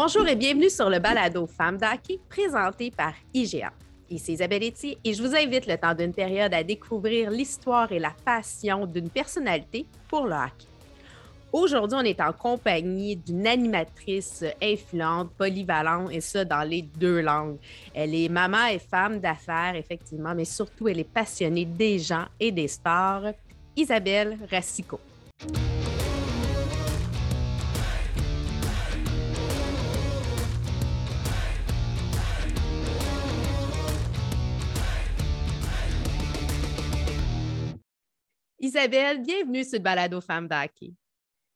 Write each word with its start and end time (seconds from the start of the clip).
Bonjour 0.00 0.28
et 0.28 0.36
bienvenue 0.36 0.70
sur 0.70 0.88
le 0.88 1.00
balado 1.00 1.44
Femmes 1.48 1.76
d'hockey 1.76 2.20
présenté 2.28 2.92
par 2.92 3.14
IGA. 3.34 3.72
Ici 4.08 4.34
Isabelle 4.34 4.62
Etier 4.62 4.96
et 5.02 5.12
je 5.12 5.20
vous 5.20 5.34
invite 5.34 5.66
le 5.66 5.76
temps 5.76 5.92
d'une 5.92 6.14
période 6.14 6.54
à 6.54 6.62
découvrir 6.62 7.32
l'histoire 7.32 7.90
et 7.90 7.98
la 7.98 8.12
passion 8.24 8.86
d'une 8.86 9.10
personnalité 9.10 9.86
pour 10.08 10.26
le 10.26 10.34
hockey. 10.34 10.68
Aujourd'hui, 11.52 11.98
on 12.00 12.04
est 12.04 12.20
en 12.20 12.32
compagnie 12.32 13.16
d'une 13.16 13.44
animatrice 13.44 14.44
influente, 14.62 15.32
polyvalente, 15.36 16.12
et 16.12 16.20
ça 16.20 16.44
dans 16.44 16.62
les 16.62 16.82
deux 16.82 17.20
langues. 17.20 17.58
Elle 17.92 18.14
est 18.14 18.28
maman 18.28 18.66
et 18.66 18.78
femme 18.78 19.18
d'affaires, 19.18 19.74
effectivement, 19.74 20.32
mais 20.32 20.44
surtout, 20.44 20.86
elle 20.86 21.00
est 21.00 21.12
passionnée 21.12 21.64
des 21.64 21.98
gens 21.98 22.26
et 22.38 22.52
des 22.52 22.68
sports. 22.68 23.32
Isabelle 23.74 24.38
Racicot. 24.48 25.00
Isabelle, 38.68 39.22
bienvenue 39.22 39.64
sur 39.64 39.78
le 39.78 39.82
balado 39.82 40.20
Femmes 40.20 40.46
d'hockey. 40.46 40.92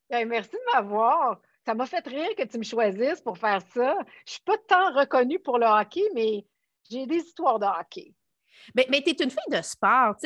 Ben, 0.08 0.26
merci 0.26 0.52
de 0.52 0.72
m'avoir. 0.72 1.42
Ça 1.62 1.74
m'a 1.74 1.84
fait 1.84 2.06
rire 2.08 2.34
que 2.38 2.44
tu 2.44 2.56
me 2.56 2.62
choisisses 2.62 3.20
pour 3.20 3.36
faire 3.36 3.60
ça. 3.60 3.96
Je 3.98 4.00
ne 4.00 4.04
suis 4.24 4.42
pas 4.46 4.56
tant 4.66 4.94
reconnue 4.98 5.38
pour 5.38 5.58
le 5.58 5.66
hockey, 5.66 6.04
mais 6.14 6.46
j'ai 6.90 7.06
des 7.06 7.16
histoires 7.16 7.58
de 7.58 7.66
hockey. 7.66 8.14
Mais, 8.74 8.86
mais 8.88 9.02
tu 9.02 9.10
es 9.10 9.22
une 9.22 9.30
fille 9.30 9.50
de 9.50 9.60
sport. 9.60 10.16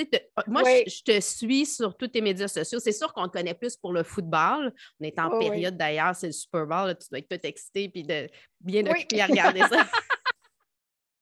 moi, 0.46 0.62
je, 0.62 1.02
te 1.02 1.20
suis 1.20 1.66
sur 1.66 1.96
tous 1.96 2.06
tes 2.06 2.20
médias 2.20 2.46
sociaux. 2.46 2.78
C'est 2.78 2.92
sûr 2.92 3.12
qu'on 3.12 3.26
te 3.26 3.36
connaît 3.36 3.54
plus 3.54 3.76
pour 3.76 3.92
le 3.92 4.04
football. 4.04 4.72
On 5.00 5.04
est 5.04 5.18
en 5.18 5.40
période 5.40 5.76
d'ailleurs, 5.76 6.14
c'est 6.14 6.28
le 6.28 6.32
Super 6.32 6.66
Bowl. 6.66 6.96
tu 6.96 7.08
dois 7.10 7.18
être 7.18 7.28
tout 7.28 7.46
excité 7.48 7.90
et 7.92 8.02
de, 8.04 8.28
bien 8.60 8.86
occupé 8.86 9.22
à 9.22 9.26
regarder 9.26 9.62
ça. 9.62 9.88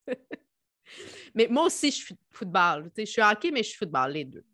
mais 1.35 1.47
moi 1.49 1.65
aussi, 1.65 1.91
je 1.91 2.05
suis 2.05 2.17
football. 2.31 2.91
Je 2.99 3.05
suis 3.07 3.23
hockey, 3.23 3.51
mais 3.51 3.63
je 3.63 3.69
suis 3.69 3.79
football, 3.79 4.13
les 4.13 4.27
deux 4.27 4.45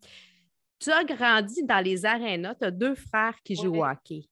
tu 0.81 0.91
as 0.91 1.03
grandi 1.03 1.63
dans 1.63 1.83
les 1.83 2.05
arénas, 2.05 2.55
tu 2.55 2.65
as 2.65 2.71
deux 2.71 2.95
frères 2.95 3.37
qui 3.43 3.55
jouent 3.55 3.77
au 3.77 3.85
hockey. 3.85 4.23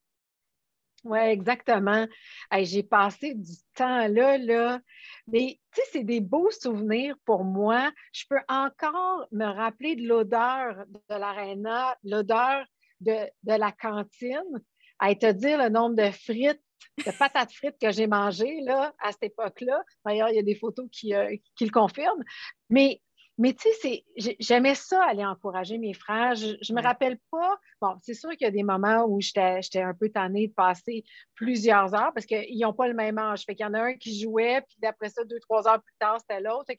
Oui, 1.04 1.18
exactement. 1.18 2.06
J'ai 2.52 2.82
passé 2.82 3.34
du 3.34 3.54
temps 3.74 4.06
là, 4.08 4.36
là. 4.36 4.80
Mais 5.28 5.58
tu 5.72 5.80
sais, 5.80 5.88
c'est 5.92 6.04
des 6.04 6.20
beaux 6.20 6.50
souvenirs 6.50 7.16
pour 7.24 7.44
moi. 7.44 7.90
Je 8.12 8.24
peux 8.28 8.40
encore 8.48 9.26
me 9.32 9.46
rappeler 9.46 9.96
de 9.96 10.06
l'odeur 10.06 10.84
de 11.08 11.14
l'aréna, 11.14 11.96
l'odeur 12.04 12.66
de, 13.00 13.30
la 13.44 13.72
cantine, 13.72 14.60
à 14.98 15.14
te 15.14 15.32
dire 15.32 15.58
le 15.58 15.70
nombre 15.70 15.96
de 15.96 16.10
frites, 16.10 16.62
de 17.06 17.18
patates 17.18 17.52
frites 17.52 17.78
que 17.80 17.92
j'ai 17.92 18.06
mangées 18.06 18.60
là, 18.60 18.92
à 18.98 19.12
cette 19.12 19.22
époque-là. 19.22 19.82
D'ailleurs, 20.04 20.28
il 20.28 20.36
y 20.36 20.40
a 20.40 20.42
des 20.42 20.54
photos 20.56 20.86
qui, 20.92 21.14
euh, 21.14 21.34
qui 21.56 21.64
le 21.64 21.70
confirment. 21.70 22.22
Mais 22.68 23.00
mais 23.40 23.54
tu 23.54 23.68
sais, 23.80 24.04
j'aimais 24.38 24.74
ça 24.74 25.02
aller 25.02 25.24
encourager 25.24 25.78
mes 25.78 25.94
frères. 25.94 26.34
Je 26.34 26.72
ne 26.72 26.76
me 26.76 26.82
rappelle 26.82 27.18
pas. 27.30 27.58
Bon, 27.80 27.94
c'est 28.02 28.12
sûr 28.12 28.28
qu'il 28.32 28.42
y 28.42 28.44
a 28.44 28.50
des 28.50 28.62
moments 28.62 29.06
où 29.06 29.18
j'étais 29.22 29.80
un 29.80 29.94
peu 29.94 30.10
tannée 30.10 30.48
de 30.48 30.52
passer 30.52 31.04
plusieurs 31.34 31.94
heures 31.94 32.12
parce 32.14 32.26
qu'ils 32.26 32.58
n'ont 32.60 32.74
pas 32.74 32.86
le 32.86 32.92
même 32.92 33.16
âge. 33.16 33.44
Fait 33.46 33.54
qu'il 33.54 33.64
y 33.64 33.66
en 33.66 33.72
a 33.72 33.80
un 33.80 33.94
qui 33.94 34.20
jouait, 34.20 34.60
puis 34.68 34.76
d'après 34.82 35.08
ça, 35.08 35.24
deux, 35.24 35.40
trois 35.40 35.66
heures 35.66 35.82
plus 35.82 35.94
tard, 35.98 36.18
c'était 36.20 36.42
l'autre. 36.42 36.70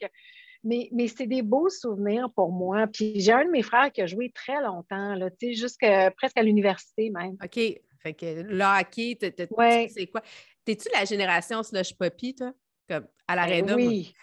Mais, 0.63 0.87
mais 0.91 1.07
c'est 1.07 1.25
des 1.25 1.41
beaux 1.41 1.69
souvenirs 1.69 2.29
pour 2.35 2.51
moi. 2.51 2.85
Puis 2.85 3.19
j'ai 3.19 3.31
un 3.31 3.45
de 3.45 3.49
mes 3.49 3.63
frères 3.63 3.91
qui 3.91 4.03
a 4.03 4.05
joué 4.05 4.31
très 4.31 4.61
longtemps, 4.61 5.15
là, 5.15 5.29
jusqu'à 5.41 6.11
presque 6.11 6.37
à 6.37 6.43
l'université 6.43 7.09
même. 7.09 7.37
OK. 7.43 7.59
Fait 8.03 8.13
que 8.13 8.41
le 8.43 8.63
hockey, 8.63 9.17
c'est 9.89 10.07
quoi? 10.07 10.21
T'es-tu 10.63 10.89
la 10.93 11.05
génération 11.05 11.63
slush 11.63 11.97
poppy, 11.97 12.35
toi? 12.35 12.51
Comme 12.87 13.07
à 13.27 13.47
ben 13.47 13.73
Oui. 13.73 14.13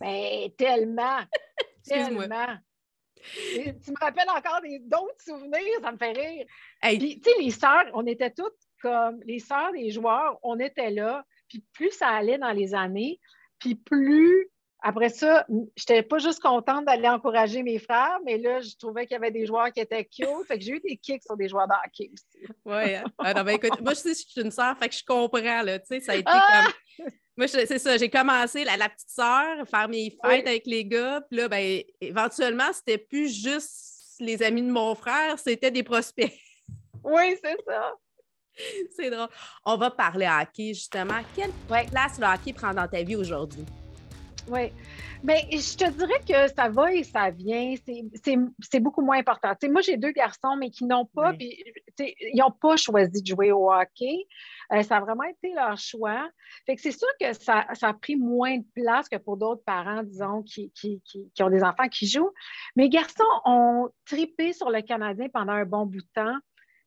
Ben, 0.00 0.50
tellement. 0.56 1.20
Tellement. 1.86 2.56
tu 3.14 3.90
me 3.90 4.00
rappelles 4.00 4.28
encore 4.28 4.60
d'autres 4.82 5.20
souvenirs, 5.20 5.80
ça 5.82 5.92
me 5.92 5.96
fait 5.96 6.12
rire. 6.12 6.46
Puis, 6.82 7.20
tu 7.20 7.30
sais, 7.30 7.38
les 7.40 7.50
sœurs, 7.50 7.86
on 7.94 8.06
était 8.06 8.30
toutes 8.30 8.52
comme 8.80 9.20
les 9.24 9.38
sœurs 9.38 9.72
des 9.72 9.90
joueurs, 9.90 10.38
on 10.42 10.58
était 10.58 10.90
là. 10.90 11.24
Puis 11.48 11.64
plus 11.72 11.90
ça 11.90 12.08
allait 12.08 12.38
dans 12.38 12.52
les 12.52 12.74
années, 12.74 13.20
puis 13.58 13.74
plus 13.74 14.50
après 14.86 15.08
ça, 15.08 15.46
je 15.48 15.54
n'étais 15.54 16.02
pas 16.02 16.18
juste 16.18 16.40
contente 16.40 16.84
d'aller 16.84 17.08
encourager 17.08 17.62
mes 17.62 17.78
frères, 17.78 18.18
mais 18.22 18.36
là, 18.36 18.60
je 18.60 18.76
trouvais 18.76 19.06
qu'il 19.06 19.14
y 19.14 19.16
avait 19.16 19.30
des 19.30 19.46
joueurs 19.46 19.72
qui 19.72 19.80
étaient 19.80 20.04
cute. 20.04 20.28
Fait 20.46 20.58
que 20.58 20.64
j'ai 20.64 20.72
eu 20.72 20.80
des 20.80 20.98
kicks 20.98 21.22
sur 21.22 21.38
des 21.38 21.48
joueurs 21.48 21.66
d'hockey 21.66 22.10
aussi. 22.12 22.52
Oui. 22.66 22.94
Hein? 22.94 23.04
Ah, 23.16 23.42
ben, 23.42 23.54
écoute, 23.54 23.80
moi, 23.80 23.94
je 23.94 24.00
sais, 24.00 24.10
je 24.10 24.28
suis 24.28 24.42
une 24.42 24.50
sœur, 24.50 24.76
fait 24.78 24.90
que 24.90 24.94
je 24.94 25.02
comprends, 25.02 25.62
là. 25.62 25.78
Tu 25.78 25.86
sais, 25.86 26.00
ça 26.00 26.12
a 26.12 26.16
été 26.16 26.24
ah! 26.26 26.66
comme 26.98 27.06
moi, 27.36 27.48
c'est 27.48 27.78
ça, 27.78 27.96
j'ai 27.96 28.08
commencé, 28.08 28.64
la, 28.64 28.76
la 28.76 28.88
petite 28.88 29.10
sœur, 29.10 29.66
faire 29.68 29.88
mes 29.88 30.10
fêtes 30.22 30.46
avec 30.46 30.66
les 30.66 30.84
gars. 30.84 31.20
Puis 31.28 31.38
là, 31.38 31.48
ben, 31.48 31.82
éventuellement, 32.00 32.72
c'était 32.72 32.98
plus 32.98 33.28
juste 33.42 33.94
les 34.20 34.42
amis 34.42 34.62
de 34.62 34.70
mon 34.70 34.94
frère, 34.94 35.38
c'était 35.38 35.70
des 35.70 35.82
prospects. 35.82 36.32
Oui, 37.06 37.36
c'est 37.44 37.58
ça. 37.66 37.92
c'est 38.96 39.10
drôle. 39.10 39.28
On 39.66 39.76
va 39.76 39.90
parler 39.90 40.26
hockey, 40.26 40.72
justement. 40.72 41.20
Quelle 41.36 41.52
place 41.68 42.18
le 42.18 42.24
hockey 42.24 42.54
prend 42.54 42.72
dans 42.72 42.88
ta 42.88 43.02
vie 43.02 43.14
aujourd'hui? 43.14 43.66
Oui. 44.48 44.72
Bien, 45.22 45.36
je 45.50 45.76
te 45.76 45.90
dirais 45.90 46.20
que 46.28 46.54
ça 46.54 46.68
va 46.68 46.92
et 46.92 47.02
ça 47.02 47.30
vient. 47.30 47.74
C'est 48.62 48.80
beaucoup 48.80 49.00
moins 49.00 49.18
important. 49.18 49.54
moi, 49.70 49.80
j'ai 49.80 49.96
deux 49.96 50.10
garçons, 50.10 50.56
mais 50.58 50.70
qui 50.70 50.84
n'ont 50.84 51.06
pas, 51.06 51.32
ils 51.38 52.36
n'ont 52.36 52.50
pas 52.50 52.76
choisi 52.76 53.22
de 53.22 53.26
jouer 53.26 53.50
au 53.50 53.72
hockey. 53.72 54.26
Euh, 54.72 54.82
ça 54.82 54.98
a 54.98 55.00
vraiment 55.00 55.24
été 55.24 55.54
leur 55.54 55.78
choix. 55.78 56.28
Fait 56.66 56.76
que 56.76 56.82
c'est 56.82 56.92
sûr 56.92 57.08
que 57.18 57.32
ça, 57.32 57.64
a 57.80 57.94
pris 57.94 58.16
moins 58.16 58.58
de 58.58 58.66
place 58.74 59.08
que 59.08 59.16
pour 59.16 59.38
d'autres 59.38 59.62
parents, 59.64 60.02
disons, 60.02 60.42
qui, 60.42 60.70
qui, 60.74 61.00
ont 61.40 61.50
des 61.50 61.62
enfants 61.62 61.88
qui 61.88 62.06
jouent. 62.06 62.32
Mes 62.76 62.90
garçons 62.90 63.24
ont 63.46 63.88
tripé 64.04 64.52
sur 64.52 64.70
le 64.70 64.82
Canadien 64.82 65.28
pendant 65.32 65.52
un 65.52 65.64
bon 65.64 65.86
bout 65.86 66.02
de 66.02 66.08
temps. 66.14 66.36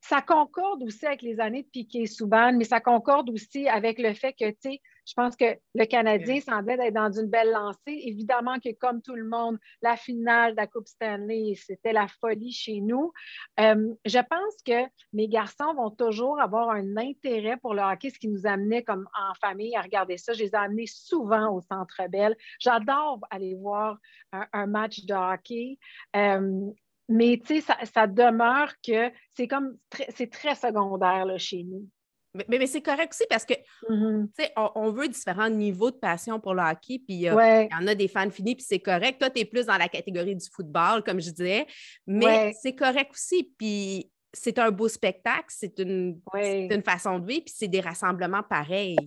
Ça 0.01 0.22
concorde 0.22 0.84
aussi 0.84 1.07
avec 1.07 1.23
les 1.23 1.40
années 1.40 1.63
de 1.63 1.67
Piquet 1.69 2.06
Souban, 2.06 2.53
mais 2.53 2.66
ça 2.66 2.79
concorde 2.79 3.31
aussi 3.31 3.67
avec 3.67 3.97
le 3.97 4.13
fait 4.13 4.34
que, 4.34 4.50
tu 4.51 4.57
sais, 4.62 4.81
je 5.07 5.13
pense 5.13 5.38
que 5.38 5.57
le 5.73 5.85
Canadien 5.85 6.41
semblait 6.41 6.78
être 6.79 6.94
dans 6.94 7.12
une 7.12 7.28
belle 7.28 7.51
lancée. 7.51 8.01
Évidemment 8.03 8.59
que, 8.59 8.73
comme 8.73 9.01
tout 9.01 9.16
le 9.16 9.28
monde, 9.28 9.57
la 9.81 9.95
finale 9.95 10.51
de 10.51 10.57
la 10.57 10.68
Coupe 10.68 10.88
Stanley, 10.88 11.53
c'était 11.56 11.94
la 11.94 12.07
folie 12.19 12.51
chez 12.51 12.81
nous. 12.81 13.13
Euh, 13.59 13.94
je 14.06 14.19
pense 14.19 14.62
que 14.66 14.85
mes 15.13 15.29
garçons 15.29 15.73
vont 15.75 15.91
toujours 15.91 16.41
avoir 16.41 16.72
un 16.72 16.97
intérêt 16.97 17.56
pour 17.56 17.73
le 17.73 17.81
hockey, 17.81 18.09
ce 18.09 18.19
qui 18.19 18.28
nous 18.28 18.46
amenait 18.46 18.84
comme 18.84 19.07
en 19.17 19.34
famille 19.35 19.75
à 19.78 19.81
regarder 19.81 20.17
ça. 20.17 20.34
Je 20.34 20.44
les 20.44 20.50
ai 20.50 20.56
amenés 20.56 20.88
souvent 20.88 21.56
au 21.56 21.62
Centre 21.62 22.01
Bell. 22.09 22.35
J'adore 22.59 23.22
aller 23.29 23.56
voir 23.56 23.97
un, 24.34 24.67
match 24.67 25.06
de 25.06 25.13
hockey. 25.13 25.79
Euh, 26.17 26.69
mais 27.07 27.41
tu 27.46 27.56
sais, 27.56 27.62
ça, 27.62 27.78
ça, 27.85 28.07
demeure 28.07 28.73
que 28.85 29.09
c'est 29.35 29.47
comme 29.47 29.78
c'est 30.09 30.29
très 30.29 30.56
secondaire 30.56 31.25
là, 31.25 31.38
chez 31.38 31.63
nous. 31.63 31.88
Mais, 32.34 32.68
c'est 32.68 32.82
correct 32.82 33.14
aussi 33.14 33.26
parce 33.30 33.46
que, 33.46 33.54
mm-hmm. 33.90 34.72
on, 34.76 34.92
veut 34.92 35.08
différents 35.08 35.50
niveaux 35.50 35.92
de 35.92 35.96
passion 35.96 36.40
pour 36.40 36.54
le 36.54 36.62
hockey, 36.62 37.00
puis 37.06 37.28
euh, 37.28 37.64
il 37.64 37.70
y 37.72 37.76
en 37.76 37.88
a 37.88 37.96
des 37.96 38.08
fans 38.08 38.30
finis, 38.30 38.56
puis 38.56 38.66
c'est 38.68 38.80
correct. 38.80 39.20
Toi, 39.20 39.30
tu 39.30 39.42
es 39.42 39.46
plus 39.46 39.66
dans 39.66 39.78
la 39.78 39.88
catégorie 39.88 40.36
du 40.36 40.46
football, 40.52 41.04
comme 41.04 41.20
je 41.20 41.32
disais, 41.32 41.66
mais 42.06 42.54
c'est 42.62 42.76
correct 42.76 43.12
aussi. 43.14 43.52
Puis 43.58 44.12
c'est 44.34 44.60
un 44.60 44.72
beau 44.72 44.88
spectacle, 44.88 45.48
c'est 45.48 45.80
une, 45.80 46.20
une, 46.36 46.84
façon 46.84 47.20
de 47.20 47.26
vivre, 47.26 47.44
puis 47.46 47.54
c'est 47.56 47.68
des 47.68 47.82
rassemblements 47.82 48.44
pareils. 48.44 48.98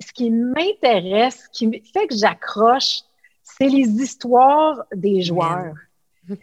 Ce 0.00 0.12
qui 0.12 0.30
m'intéresse, 0.30 1.48
ce 1.52 1.58
qui 1.58 1.82
fait 1.92 2.06
que 2.06 2.14
j'accroche, 2.14 3.00
c'est 3.42 3.68
les 3.68 3.88
histoires 3.88 4.84
des 4.94 5.22
joueurs. 5.22 5.74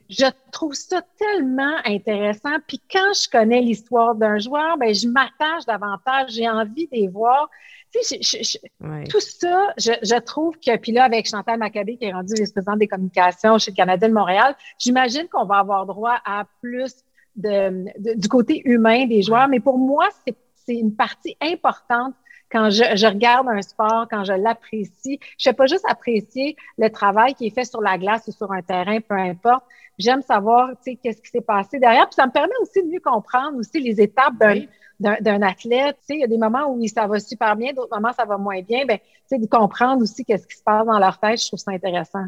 Je 0.09 0.25
trouve 0.51 0.73
ça 0.73 1.01
tellement 1.17 1.77
intéressant. 1.85 2.57
Puis 2.67 2.81
quand 2.91 3.13
je 3.13 3.29
connais 3.29 3.61
l'histoire 3.61 4.13
d'un 4.15 4.37
joueur, 4.37 4.77
ben, 4.77 4.93
je 4.93 5.07
m'attache 5.07 5.65
davantage, 5.65 6.31
j'ai 6.31 6.49
envie 6.49 6.87
de 6.87 6.95
les 6.95 7.07
voir. 7.07 7.49
Tu 7.93 8.03
sais, 8.03 8.59
Tout 9.09 9.19
ça, 9.19 9.73
je, 9.77 10.19
trouve 10.19 10.55
que, 10.59 10.75
puis 10.77 10.91
là, 10.91 11.05
avec 11.05 11.27
Chantal 11.27 11.57
Maccabé, 11.57 11.97
qui 11.97 12.05
est 12.05 12.11
rendue 12.11 12.35
vice-présidente 12.35 12.79
des 12.79 12.87
communications 12.87 13.57
chez 13.57 13.71
le 13.71 13.75
Canada 13.75 14.07
de 14.07 14.13
Montréal, 14.13 14.55
j'imagine 14.77 15.27
qu'on 15.27 15.45
va 15.45 15.59
avoir 15.59 15.85
droit 15.85 16.19
à 16.25 16.45
plus 16.61 16.93
de, 17.35 17.85
du 18.15 18.27
côté 18.27 18.61
humain 18.65 19.07
des 19.07 19.21
joueurs. 19.21 19.47
Mais 19.47 19.59
pour 19.59 19.77
moi, 19.77 20.09
c'est 20.25 20.75
une 20.75 20.95
partie 20.95 21.35
importante 21.41 22.13
quand 22.51 22.69
je, 22.69 22.83
je, 22.95 23.05
regarde 23.05 23.47
un 23.47 23.61
sport, 23.61 24.07
quand 24.09 24.23
je 24.23 24.33
l'apprécie, 24.33 25.19
je 25.37 25.49
ne 25.49 25.51
fais 25.51 25.53
pas 25.53 25.67
juste 25.67 25.85
apprécier 25.87 26.55
le 26.77 26.89
travail 26.89 27.33
qui 27.35 27.47
est 27.47 27.53
fait 27.53 27.65
sur 27.65 27.81
la 27.81 27.97
glace 27.97 28.27
ou 28.27 28.31
sur 28.31 28.51
un 28.51 28.61
terrain, 28.61 28.99
peu 29.01 29.15
importe. 29.15 29.63
J'aime 29.97 30.21
savoir, 30.21 30.69
tu 30.69 30.91
sais, 30.91 30.99
qu'est-ce 31.01 31.21
qui 31.21 31.29
s'est 31.29 31.41
passé 31.41 31.79
derrière. 31.79 32.07
Puis 32.07 32.15
ça 32.15 32.25
me 32.25 32.31
permet 32.31 32.53
aussi 32.61 32.81
de 32.81 32.87
mieux 32.87 33.01
comprendre 33.01 33.57
aussi 33.57 33.79
les 33.79 34.01
étapes 34.01 34.33
d'un 34.99 35.41
athlète. 35.41 35.97
Tu 35.99 36.05
sais, 36.05 36.13
il 36.15 36.21
y 36.21 36.23
a 36.23 36.27
des 36.27 36.37
moments 36.37 36.73
où 36.73 36.85
ça 36.87 37.05
va 37.05 37.19
super 37.19 37.55
bien, 37.55 37.73
d'autres 37.73 37.93
moments 37.93 38.13
ça 38.13 38.25
va 38.25 38.37
moins 38.37 38.61
bien. 38.61 38.85
Ben, 38.85 38.97
tu 38.97 39.05
sais, 39.27 39.37
de 39.37 39.45
comprendre 39.45 40.01
aussi 40.01 40.23
qu'est-ce 40.25 40.47
qui 40.47 40.57
se 40.57 40.63
passe 40.63 40.85
dans 40.85 40.99
leur 40.99 41.19
tête, 41.19 41.41
je 41.41 41.47
trouve 41.47 41.59
ça 41.59 41.71
intéressant. 41.71 42.25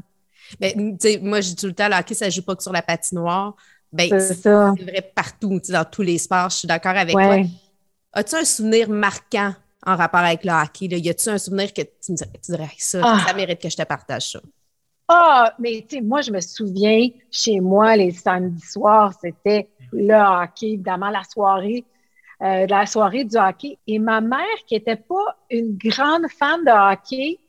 Ben, 0.59 0.73
tu 0.73 0.95
sais, 0.99 1.19
moi, 1.21 1.41
je 1.41 1.49
dis 1.49 1.55
tout 1.55 1.67
le 1.67 1.73
temps, 1.73 1.87
là, 1.87 1.99
hockey, 1.99 2.13
ça 2.13 2.25
ne 2.25 2.31
joue 2.31 2.43
pas 2.43 2.55
que 2.55 2.63
sur 2.63 2.73
la 2.73 2.81
patinoire. 2.81 3.55
Ben, 3.91 4.19
c'est 4.19 4.43
vrai 4.43 5.11
partout, 5.15 5.59
tu 5.59 5.67
sais, 5.67 5.73
dans 5.73 5.85
tous 5.85 6.01
les 6.01 6.17
sports. 6.17 6.49
Je 6.49 6.57
suis 6.57 6.67
d'accord 6.67 6.95
avec 6.95 7.13
toi. 7.13 7.37
As-tu 8.13 8.35
un 8.35 8.43
souvenir 8.43 8.89
marquant 8.89 9.53
en 9.85 9.95
rapport 9.95 10.19
avec 10.21 10.43
le 10.43 10.51
hockey? 10.51 10.87
Là? 10.87 10.97
Y 10.97 11.09
a-tu 11.09 11.29
un 11.29 11.37
souvenir 11.37 11.73
que 11.73 11.81
tu, 11.81 12.11
me 12.11 12.17
dirais, 12.17 12.31
tu 12.43 12.51
dirais 12.51 12.69
ça, 12.77 13.01
Ah. 13.03 13.19
ça 13.27 13.33
mérite 13.33 13.61
que 13.61 13.69
je 13.69 13.77
te 13.77 13.83
partage 13.83 14.31
ça? 14.31 14.39
Ah, 15.07 15.53
mais 15.59 15.85
tu 15.89 15.97
sais, 15.97 16.01
moi, 16.01 16.21
je 16.21 16.31
me 16.31 16.39
souviens, 16.39 17.09
chez 17.29 17.59
moi, 17.59 17.95
les 17.97 18.11
samedis 18.11 18.65
soirs, 18.65 19.13
c'était 19.21 19.67
le 19.91 20.13
hockey, 20.13 20.67
évidemment, 20.73 21.09
la 21.09 21.23
soirée, 21.23 21.83
euh, 22.41 22.65
la 22.67 22.85
soirée 22.85 23.25
du 23.25 23.35
hockey. 23.37 23.77
Et 23.87 23.99
ma 23.99 24.21
mère, 24.21 24.45
qui 24.67 24.75
n'était 24.75 24.95
pas 24.95 25.37
une 25.49 25.77
grande 25.77 26.27
fan 26.39 26.63
de 26.63 26.71
hockey, 26.71 27.39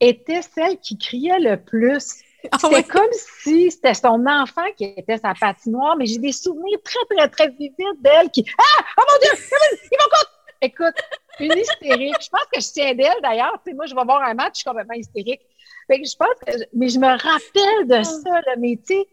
était 0.00 0.42
celle 0.42 0.78
qui 0.80 0.98
criait 0.98 1.38
le 1.38 1.56
plus. 1.56 2.16
Ah 2.52 2.58
C'était 2.60 2.82
comme 2.82 3.08
si 3.42 3.70
c'était 3.70 3.94
son 3.94 4.22
enfant 4.26 4.66
qui 4.76 4.84
était 4.84 5.16
sa 5.16 5.32
patinoire, 5.32 5.96
mais 5.96 6.04
j'ai 6.04 6.18
des 6.18 6.32
souvenirs 6.32 6.76
très, 6.84 7.16
très, 7.16 7.28
très 7.30 7.48
vivides 7.48 8.02
d'elle 8.02 8.28
qui 8.30 8.44
Ah! 8.58 8.84
Oh 8.98 9.02
mon 9.08 9.18
Dieu! 9.22 9.44
Ils 9.90 9.96
vont 9.96 10.10
contre! 10.10 10.30
Écoute, 10.60 10.94
une 11.40 11.52
hystérique. 11.52 12.16
Je 12.20 12.28
pense 12.28 12.46
que 12.52 12.60
je 12.60 12.72
tiens 12.72 12.94
d'elle 12.94 13.20
d'ailleurs. 13.22 13.60
Moi, 13.74 13.86
je 13.86 13.94
vais 13.94 14.04
voir 14.04 14.22
un 14.22 14.34
match, 14.34 14.54
je 14.54 14.58
suis 14.60 14.64
complètement 14.64 14.94
hystérique. 14.94 15.40
Fait 15.86 16.00
que 16.00 16.08
je 16.08 16.16
pense 16.16 16.28
que. 16.46 16.52
Mais 16.72 16.88
je 16.88 16.98
me 16.98 17.08
rappelle 17.08 17.86
de 17.88 18.02
ça, 18.02 18.40
là. 18.46 18.54
Mais 18.58 18.76
tu 18.76 18.94
sais, 18.94 19.06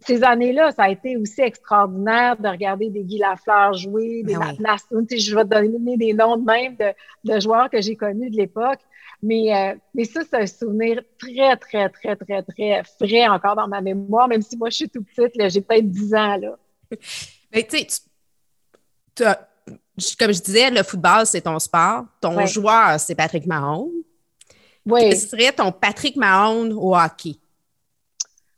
ces 0.00 0.22
années-là, 0.22 0.72
ça 0.72 0.84
a 0.84 0.90
été 0.90 1.16
aussi 1.16 1.40
extraordinaire 1.40 2.36
de 2.36 2.48
regarder 2.48 2.90
des 2.90 3.04
Guy 3.04 3.18
Lafleur 3.18 3.72
jouer, 3.74 4.22
des 4.22 4.34
Ben 4.34 4.56
oui. 4.90 5.18
Je 5.18 5.34
vais 5.34 5.44
te 5.44 5.48
donner 5.48 5.96
des 5.96 6.12
noms 6.12 6.36
de 6.36 6.44
même 6.44 6.76
de, 6.76 6.92
de 7.24 7.40
joueurs 7.40 7.70
que 7.70 7.80
j'ai 7.80 7.96
connus 7.96 8.30
de 8.30 8.36
l'époque. 8.36 8.80
Mais, 9.22 9.56
euh, 9.56 9.74
mais 9.94 10.04
ça, 10.04 10.20
c'est 10.22 10.36
un 10.36 10.46
souvenir 10.46 11.02
très, 11.18 11.56
très, 11.56 11.88
très, 11.88 12.14
très, 12.14 12.42
très 12.42 12.82
frais 12.84 13.26
encore 13.26 13.56
dans 13.56 13.68
ma 13.68 13.80
mémoire, 13.80 14.28
même 14.28 14.42
si 14.42 14.54
moi, 14.58 14.68
je 14.68 14.76
suis 14.76 14.90
tout 14.90 15.02
petite, 15.02 15.32
j'ai 15.48 15.62
peut-être 15.62 15.88
10 15.88 16.14
ans. 16.14 16.36
Là. 16.36 16.58
Mais 17.50 17.62
tu 17.68 17.78
sais, 17.78 17.86
tu- 19.14 19.24
comme 20.18 20.32
je 20.32 20.40
disais, 20.42 20.70
le 20.70 20.82
football, 20.82 21.26
c'est 21.26 21.42
ton 21.42 21.58
sport. 21.58 22.04
Ton 22.20 22.36
Ouais. 22.36 22.46
joueur, 22.46 22.98
c'est 22.98 23.14
Patrick 23.14 23.46
Mahon. 23.46 23.90
Oui. 24.86 25.00
Quel 25.02 25.16
serait 25.18 25.52
ton 25.52 25.72
Patrick 25.72 26.16
Mahon 26.16 26.70
au 26.72 26.96
hockey? 26.96 27.36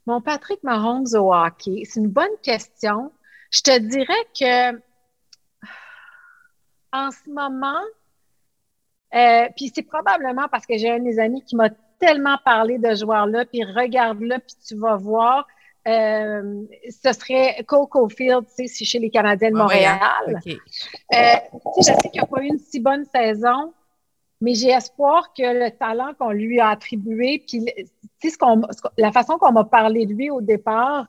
Mon 0.07 0.21
Patrick 0.21 0.63
Mahomes 0.63 1.07
au 1.15 1.35
hockey, 1.35 1.83
c'est 1.85 2.01
une 2.01 2.09
bonne 2.09 2.27
question. 2.43 3.13
Je 3.51 3.61
te 3.61 3.79
dirais 3.79 4.15
que 4.39 4.77
en 6.93 7.11
ce 7.11 7.29
moment, 7.31 7.81
euh, 9.15 9.49
puis 9.57 9.71
c'est 9.75 9.83
probablement 9.83 10.49
parce 10.49 10.65
que 10.67 10.77
j'ai 10.79 10.91
un 10.91 10.99
de 10.99 11.05
mes 11.05 11.19
amis 11.19 11.43
qui 11.43 11.57
m'a 11.57 11.69
tellement 11.99 12.39
parlé 12.45 12.79
de 12.79 12.95
joueur-là, 12.95 13.45
puis 13.47 13.65
regarde-le, 13.65 14.39
puis 14.39 14.55
tu 14.67 14.77
vas 14.77 14.97
voir. 14.97 15.47
Euh, 15.87 16.63
ce 16.91 17.13
serait 17.13 17.63
Cole 17.67 17.87
Caulfield, 17.89 18.45
tu 18.47 18.53
sais, 18.55 18.67
c'est 18.67 18.85
chez 18.85 18.99
les 18.99 19.11
Canadiens 19.11 19.51
de 19.51 19.57
Ah 19.59 19.67
ouais, 19.67 19.85
hein? 19.85 19.99
Montréal. 20.27 20.41
OK. 20.47 20.53
Euh, 21.15 21.59
je 21.79 21.83
sais 21.83 22.11
qu'il 22.11 22.21
n'a 22.21 22.27
pas 22.27 22.43
eu 22.43 22.47
une 22.47 22.59
si 22.59 22.81
bonne 22.81 23.05
saison, 23.05 23.73
mais 24.41 24.55
j'ai 24.55 24.71
espoir 24.71 25.33
que 25.33 25.43
le 25.43 25.71
talent 25.71 26.13
qu'on 26.19 26.31
lui 26.31 26.61
a 26.61 26.69
attribué, 26.71 27.43
puis 27.47 27.65
ce 28.23 28.37
qu'on- 28.37 28.63
la 28.99 29.13
façon 29.13 29.39
qu'on 29.39 29.53
m'a 29.53 29.65
parlé 29.65 30.07
de 30.07 30.13
lui 30.13 30.31
au 30.31 30.41
départ, 30.41 31.07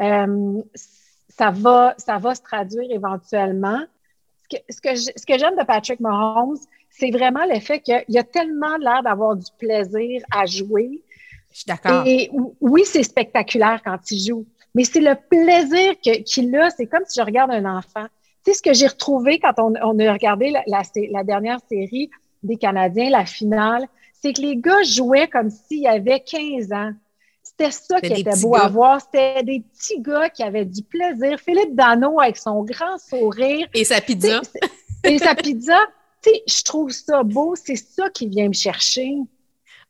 euh, 0.00 0.62
ça, 1.28 1.50
va, 1.50 1.94
ça 1.98 2.18
va 2.18 2.34
se 2.34 2.42
traduire 2.42 2.90
éventuellement. 2.90 3.80
Ce 4.44 4.56
que, 4.56 4.62
ce 4.72 4.80
que 4.80 4.94
je- 4.94 5.12
ce 5.20 5.26
que 5.26 5.38
j'aime 5.38 5.56
de 5.56 5.64
Patrick 5.64 6.00
Mahomes, 6.00 6.56
c'est 6.90 7.10
vraiment 7.10 7.44
le 7.46 7.58
fait 7.60 7.80
qu'il 7.80 8.18
a 8.18 8.22
tellement 8.22 8.76
l'air 8.76 9.02
d'avoir 9.02 9.34
du 9.36 9.50
plaisir 9.58 10.22
à 10.30 10.46
jouer. 10.46 11.02
Je 11.52 11.58
suis 11.58 11.64
d'accord. 11.66 12.04
Et 12.06 12.30
oui, 12.60 12.82
c'est 12.84 13.02
spectaculaire 13.02 13.80
quand 13.84 13.98
il 14.10 14.18
joue, 14.26 14.46
mais 14.74 14.84
c'est 14.84 15.00
le 15.00 15.14
plaisir 15.30 15.94
qu'il 16.00 16.56
a. 16.56 16.70
C'est 16.70 16.86
comme 16.86 17.02
si 17.06 17.20
je 17.20 17.24
regarde 17.24 17.50
un 17.50 17.64
enfant. 17.78 18.06
Tu 18.44 18.50
sais, 18.50 18.54
ce 18.58 18.62
que 18.62 18.72
j'ai 18.72 18.86
retrouvé 18.88 19.38
quand 19.38 19.52
on, 19.58 19.72
on 19.82 19.98
a 20.00 20.12
regardé 20.12 20.50
la, 20.50 20.62
la- 20.66 20.82
la 21.10 21.24
dernière 21.24 21.58
série 21.70 22.10
des 22.42 22.56
Canadiens, 22.56 23.10
la 23.10 23.24
finale, 23.24 23.86
c'est 24.20 24.32
que 24.32 24.40
les 24.40 24.56
gars 24.56 24.82
jouaient 24.82 25.28
comme 25.28 25.50
s'ils 25.50 25.86
avaient 25.86 26.20
15 26.20 26.72
ans. 26.72 26.92
C'était 27.44 27.70
ça 27.70 28.00
qui 28.00 28.06
était 28.20 28.30
beau 28.42 28.52
gars. 28.52 28.62
à 28.64 28.68
voir. 28.68 29.00
C'était 29.00 29.42
des 29.42 29.60
petits 29.60 30.00
gars 30.00 30.30
qui 30.30 30.42
avaient 30.42 30.64
du 30.64 30.82
plaisir. 30.82 31.38
Philippe 31.38 31.74
Dano 31.74 32.20
avec 32.20 32.36
son 32.36 32.62
grand 32.64 32.98
sourire. 32.98 33.66
Et 33.74 33.84
sa 33.84 34.00
pizza? 34.00 34.40
Et 35.04 35.18
sa 35.18 35.34
pizza, 35.34 35.76
tu 36.22 36.30
sais, 36.30 36.42
je 36.48 36.62
trouve 36.62 36.90
ça 36.90 37.22
beau. 37.24 37.54
C'est 37.56 37.76
ça 37.76 38.08
qui 38.10 38.26
vient 38.28 38.48
me 38.48 38.52
chercher. 38.54 39.16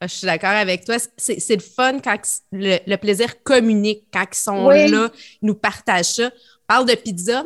Ah, 0.03 0.07
Je 0.09 0.15
suis 0.15 0.27
d'accord 0.27 0.51
avec 0.51 0.85
toi. 0.85 0.97
C'est 1.17 1.39
c'est 1.39 1.55
le 1.55 1.63
fun 1.63 2.01
quand 2.01 2.19
le, 2.51 2.79
le 2.87 2.97
plaisir 2.97 3.43
communique, 3.45 4.09
quand 4.13 4.25
ils 4.33 4.37
sont 4.37 4.67
Oui. 4.67 4.89
là, 4.91 5.09
ils 5.41 5.47
nous 5.47 5.55
partagent 5.55 6.15
ça. 6.15 6.31
Parle 6.67 6.87
de 6.87 6.95
pizza. 6.97 7.45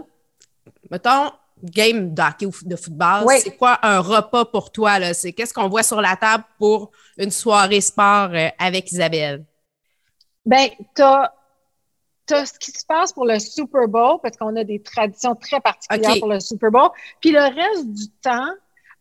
Mettons, 0.91 1.33
game 1.63 2.15
de 2.15 2.23
hockey 2.23 2.47
ou 2.47 2.53
de 2.63 2.77
football, 2.77 3.25
Oui. 3.27 3.35
c'est 3.43 3.57
quoi 3.57 3.79
un 3.83 3.99
repas 4.01 4.45
pour 4.47 4.73
toi? 4.73 4.99
là? 4.99 5.13
C'est 5.15 5.33
qu'est-ce 5.33 5.53
qu'on 5.53 5.69
voit 5.69 5.83
sur 5.83 6.01
la 6.01 6.17
table 6.17 6.45
pour 6.59 6.91
une 7.19 7.31
soirée 7.31 7.81
sport 7.83 8.31
euh, 8.33 8.49
avec 8.59 8.91
Isabelle? 8.93 9.45
Ben, 10.45 10.69
t'as 10.95 11.33
as 12.31 12.47
ce 12.47 12.59
qui 12.59 12.71
se 12.71 12.85
passe 12.87 13.13
pour 13.13 13.27
le 13.27 13.39
Super 13.39 13.87
Bowl, 13.89 14.19
parce 14.23 14.37
qu'on 14.37 14.55
a 14.57 14.65
des 14.65 14.81
traditions 14.83 15.35
très 15.35 15.61
particulières 15.61 16.19
pour 16.19 16.29
le 16.29 16.41
Super 16.41 16.71
Bowl. 16.71 16.89
Puis 17.21 17.33
le 17.33 17.41
reste 17.41 17.87
du 17.93 18.09
temps, 18.23 18.49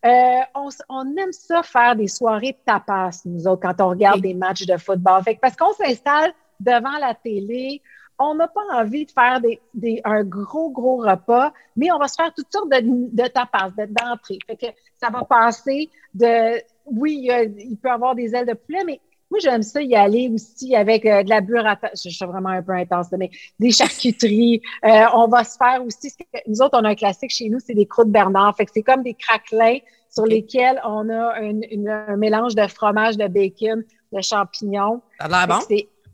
euh, 0.04 0.40
on, 0.54 0.68
on 0.88 1.16
aime 1.16 1.32
ça 1.32 1.62
faire 1.62 1.96
des 1.96 2.08
soirées 2.08 2.52
de 2.52 2.58
tapas, 2.64 3.10
nous 3.24 3.46
autres, 3.48 3.62
quand 3.62 3.80
on 3.84 3.88
regarde 3.90 4.20
des 4.20 4.34
matchs 4.34 4.66
de 4.66 4.76
football. 4.76 5.22
Fait 5.22 5.34
que 5.34 5.40
parce 5.40 5.56
qu'on 5.56 5.72
s'installe 5.72 6.32
devant 6.60 6.98
la 7.00 7.14
télé, 7.14 7.82
on 8.18 8.34
n'a 8.34 8.48
pas 8.48 8.62
envie 8.72 9.04
de 9.04 9.10
faire 9.10 9.40
des, 9.40 9.60
des- 9.74 10.00
un 10.04 10.22
gros, 10.24 10.70
gros 10.70 10.96
repas, 10.98 11.52
mais 11.76 11.90
on 11.92 11.98
va 11.98 12.08
se 12.08 12.14
faire 12.14 12.32
toutes 12.34 12.50
sortes 12.52 12.70
de, 12.70 12.80
de 12.82 13.28
tapas, 13.28 13.70
de- 13.76 13.86
d'entrées. 13.86 14.38
Fait 14.46 14.56
que 14.56 14.66
ça 14.96 15.10
va 15.10 15.22
passer 15.24 15.90
de, 16.14 16.62
oui, 16.86 17.16
il 17.18 17.24
y 17.26 17.30
a- 17.30 17.42
il 17.42 17.76
peut 17.76 17.88
y 17.88 17.92
avoir 17.92 18.14
des 18.14 18.34
ailes 18.34 18.46
de 18.46 18.54
poulet, 18.54 18.84
mais 18.86 19.00
moi, 19.30 19.40
j'aime 19.42 19.62
ça 19.62 19.82
y 19.82 19.94
aller 19.94 20.30
aussi 20.32 20.74
avec 20.76 21.04
euh, 21.06 21.22
de 21.22 21.28
la 21.30 21.40
burrata. 21.40 21.90
Je, 21.94 22.08
je 22.10 22.14
suis 22.16 22.24
vraiment 22.26 22.50
un 22.50 22.62
peu 22.62 22.72
intense, 22.72 23.08
mais 23.18 23.30
des 23.58 23.70
charcuteries. 23.72 24.60
Euh, 24.84 25.04
on 25.14 25.28
va 25.28 25.44
se 25.44 25.56
faire 25.56 25.84
aussi, 25.84 26.12
nous 26.46 26.60
autres, 26.62 26.78
on 26.80 26.84
a 26.84 26.90
un 26.90 26.94
classique 26.94 27.30
chez 27.32 27.48
nous, 27.48 27.58
c'est 27.64 27.74
des 27.74 27.86
croûtes 27.86 28.10
Bernard. 28.10 28.56
Fait 28.56 28.64
que 28.66 28.70
c'est 28.74 28.82
comme 28.82 29.02
des 29.02 29.14
craquelins 29.14 29.78
sur 30.10 30.24
lesquels 30.26 30.80
on 30.86 31.08
a 31.10 31.40
une- 31.40 31.64
une- 31.70 31.88
un 31.88 32.16
mélange 32.16 32.54
de 32.54 32.66
fromage, 32.68 33.16
de 33.16 33.26
bacon, 33.28 33.82
de 34.12 34.20
champignons. 34.20 35.02
Ça 35.20 35.26
a 35.26 35.28
l'air 35.28 35.46
bon? 35.48 35.54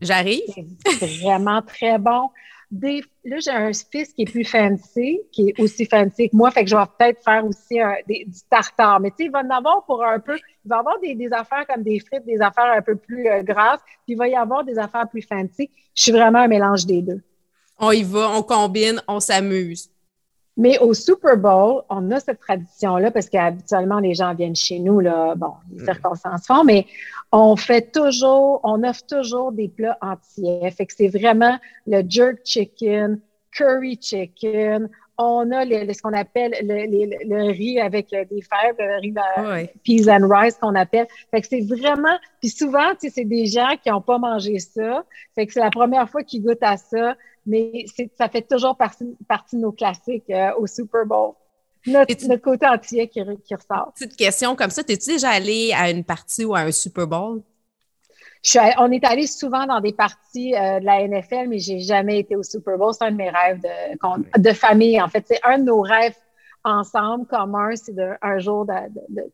J'arrive. 0.00 0.40
c'est 0.98 1.20
vraiment 1.22 1.62
très 1.62 1.98
bon. 1.98 2.30
Des, 2.74 3.02
là, 3.22 3.36
j'ai 3.38 3.50
un 3.50 3.70
fils 3.74 4.14
qui 4.14 4.22
est 4.22 4.30
plus 4.30 4.44
fancy, 4.46 5.20
qui 5.30 5.50
est 5.50 5.60
aussi 5.60 5.84
fancy 5.84 6.30
que 6.30 6.34
moi, 6.36 6.50
fait 6.50 6.64
que 6.64 6.70
je 6.70 6.74
vais 6.74 6.82
peut-être 6.98 7.22
faire 7.22 7.44
aussi 7.44 7.78
un- 7.78 7.96
des- 8.08 8.24
du 8.26 8.38
tartare. 8.48 8.98
Mais 8.98 9.10
tu 9.10 9.16
sais, 9.18 9.24
il 9.26 9.30
va 9.30 9.40
en 9.40 9.50
avoir 9.50 9.84
pour 9.84 10.02
un 10.02 10.18
peu, 10.18 10.36
il 10.64 10.68
va 10.68 10.78
avoir 10.78 10.98
des, 11.00 11.14
des 11.14 11.30
affaires 11.34 11.66
comme 11.66 11.82
des 11.82 12.00
frites, 12.00 12.24
des 12.24 12.40
affaires 12.40 12.72
un 12.74 12.80
peu 12.80 12.96
plus 12.96 13.28
euh, 13.28 13.42
grasses, 13.42 13.80
puis 14.04 14.14
il 14.14 14.16
va 14.16 14.26
y 14.26 14.34
avoir 14.34 14.64
des 14.64 14.78
affaires 14.78 15.06
plus 15.06 15.20
fancy. 15.20 15.70
Je 15.94 16.02
suis 16.02 16.12
vraiment 16.12 16.38
un 16.38 16.48
mélange 16.48 16.86
des 16.86 17.02
deux. 17.02 17.20
On 17.78 17.90
y 17.92 18.02
va, 18.04 18.30
on 18.30 18.42
combine, 18.42 19.02
on 19.06 19.20
s'amuse. 19.20 19.90
Mais 20.56 20.78
au 20.80 20.92
Super 20.92 21.36
Bowl, 21.38 21.82
on 21.88 22.10
a 22.10 22.20
cette 22.20 22.40
tradition-là 22.40 23.10
parce 23.10 23.28
qu'habituellement, 23.30 24.00
les 24.00 24.12
gens 24.14 24.34
viennent 24.34 24.54
chez 24.56 24.78
nous, 24.78 25.00
là, 25.00 25.34
bon, 25.34 25.52
les 25.72 25.80
Mm. 25.82 25.84
circonstances 25.86 26.46
font, 26.46 26.62
mais 26.64 26.86
on 27.32 27.56
fait 27.56 27.90
toujours, 27.90 28.60
on 28.62 28.82
offre 28.84 29.06
toujours 29.06 29.52
des 29.52 29.68
plats 29.68 29.96
entiers. 30.02 30.70
Fait 30.70 30.84
que 30.86 30.92
c'est 30.94 31.08
vraiment 31.08 31.56
le 31.86 32.02
jerk 32.06 32.40
chicken, 32.44 33.18
curry 33.50 33.98
chicken. 34.00 34.90
On 35.18 35.50
a 35.52 35.64
le- 35.64 35.84
le- 35.86 35.92
ce 35.92 36.02
qu'on 36.02 36.12
appelle 36.14 36.52
le, 36.62 36.86
le- 36.86 37.28
le 37.28 37.50
riz 37.52 37.78
avec 37.80 38.10
des 38.10 38.42
fèves, 38.42 38.74
le 38.78 39.00
riz 39.00 39.12
de 39.12 39.48
Ouais. 39.48 39.72
peas 39.86 40.08
and 40.10 40.26
rice 40.28 40.56
qu'on 40.56 40.74
appelle. 40.74 41.06
Fait 41.30 41.40
que 41.40 41.46
c'est 41.46 41.60
vraiment, 41.60 42.16
puis 42.40 42.48
souvent, 42.50 42.90
tu 42.92 43.08
sais, 43.08 43.10
c'est 43.10 43.24
des 43.24 43.46
gens 43.46 43.74
qui 43.82 43.90
n'ont 43.90 44.00
pas 44.00 44.18
mangé 44.18 44.58
ça. 44.58 45.04
Fait 45.34 45.46
que 45.46 45.52
c'est 45.52 45.60
la 45.60 45.70
première 45.70 46.08
fois 46.08 46.22
qu'ils 46.22 46.42
goûtent 46.42 46.62
à 46.62 46.76
ça, 46.76 47.14
mais 47.46 47.84
ça 48.16 48.28
fait 48.28 48.42
toujours 48.42 48.76
partie, 48.76 49.16
partie 49.28 49.56
de 49.56 49.62
nos 49.62 49.72
classiques 49.72 50.30
euh, 50.30 50.52
au 50.58 50.66
Super 50.66 51.06
Bowl. 51.06 51.32
Notre, 51.86 52.14
tu- 52.14 52.28
notre 52.28 52.42
côté 52.42 52.66
entier 52.66 53.08
qui, 53.08 53.20
re- 53.20 53.40
qui 53.42 53.54
ressort. 53.54 53.92
Petite 53.94 54.16
question 54.16 54.54
comme 54.54 54.70
ça, 54.70 54.84
t'es-tu 54.84 55.10
déjà 55.10 55.30
allé 55.30 55.72
à 55.74 55.90
une 55.90 56.04
partie 56.04 56.44
ou 56.44 56.54
à 56.54 56.60
un 56.60 56.70
Super 56.72 57.06
Bowl? 57.06 57.42
Je 58.44 58.50
suis 58.50 58.58
allée- 58.58 58.74
on 58.78 58.90
est 58.90 59.04
allé 59.04 59.26
souvent 59.26 59.66
dans 59.66 59.80
des 59.80 59.92
parties 59.92 60.54
euh, 60.54 60.80
de 60.80 60.84
la 60.84 61.00
NFL, 61.02 61.48
mais 61.48 61.58
j'ai 61.58 61.80
jamais 61.80 62.20
été 62.20 62.36
au 62.36 62.42
Super 62.42 62.78
Bowl. 62.78 62.92
C'est 62.92 63.04
un 63.04 63.10
de 63.10 63.16
mes 63.16 63.30
rêves 63.30 63.60
de, 64.38 64.52
famille. 64.52 65.00
En 65.00 65.08
fait, 65.08 65.24
c'est 65.26 65.40
un 65.44 65.58
de 65.58 65.64
nos 65.64 65.80
rêves 65.80 66.14
ensemble 66.64 67.26
communs, 67.26 67.74
c'est 67.76 67.94
de, 67.94 68.10
un 68.22 68.38
jour 68.38 68.64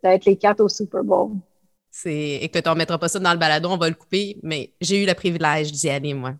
d'être 0.03 0.25
les 0.25 0.37
quatre 0.37 0.61
au 0.61 0.69
Super 0.69 1.05
Bowl. 1.05 1.33
C'est... 1.91 2.39
Écoute, 2.43 2.67
on 2.67 2.73
ne 2.73 2.79
mettra 2.79 2.99
pas 2.99 3.09
ça 3.09 3.19
dans 3.19 3.33
le 3.33 3.39
balado, 3.39 3.69
on 3.71 3.77
va 3.77 3.89
le 3.89 3.95
couper, 3.95 4.39
mais 4.43 4.73
j'ai 4.81 5.03
eu 5.03 5.07
le 5.07 5.15
privilège 5.15 5.73
d'y 5.73 5.89
aller, 5.91 6.15
moi. 6.15 6.35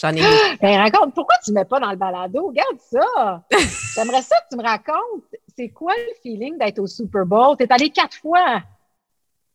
J'en 0.00 0.14
ai. 0.14 0.20
Ben, 0.60 0.78
raconte, 0.80 1.14
pourquoi 1.14 1.36
tu 1.44 1.50
ne 1.50 1.56
mets 1.56 1.64
pas 1.64 1.80
dans 1.80 1.90
le 1.90 1.96
balado? 1.96 2.48
Regarde 2.48 2.78
ça! 2.90 3.44
J'aimerais 3.94 4.22
ça 4.22 4.36
que 4.36 4.48
tu 4.50 4.56
me 4.56 4.62
racontes. 4.62 5.24
C'est 5.56 5.68
quoi 5.70 5.92
le 5.96 6.14
feeling 6.22 6.56
d'être 6.58 6.78
au 6.78 6.86
Super 6.86 7.24
Bowl? 7.26 7.56
Tu 7.56 7.64
es 7.64 7.72
allé 7.72 7.90
quatre 7.90 8.16
fois. 8.16 8.62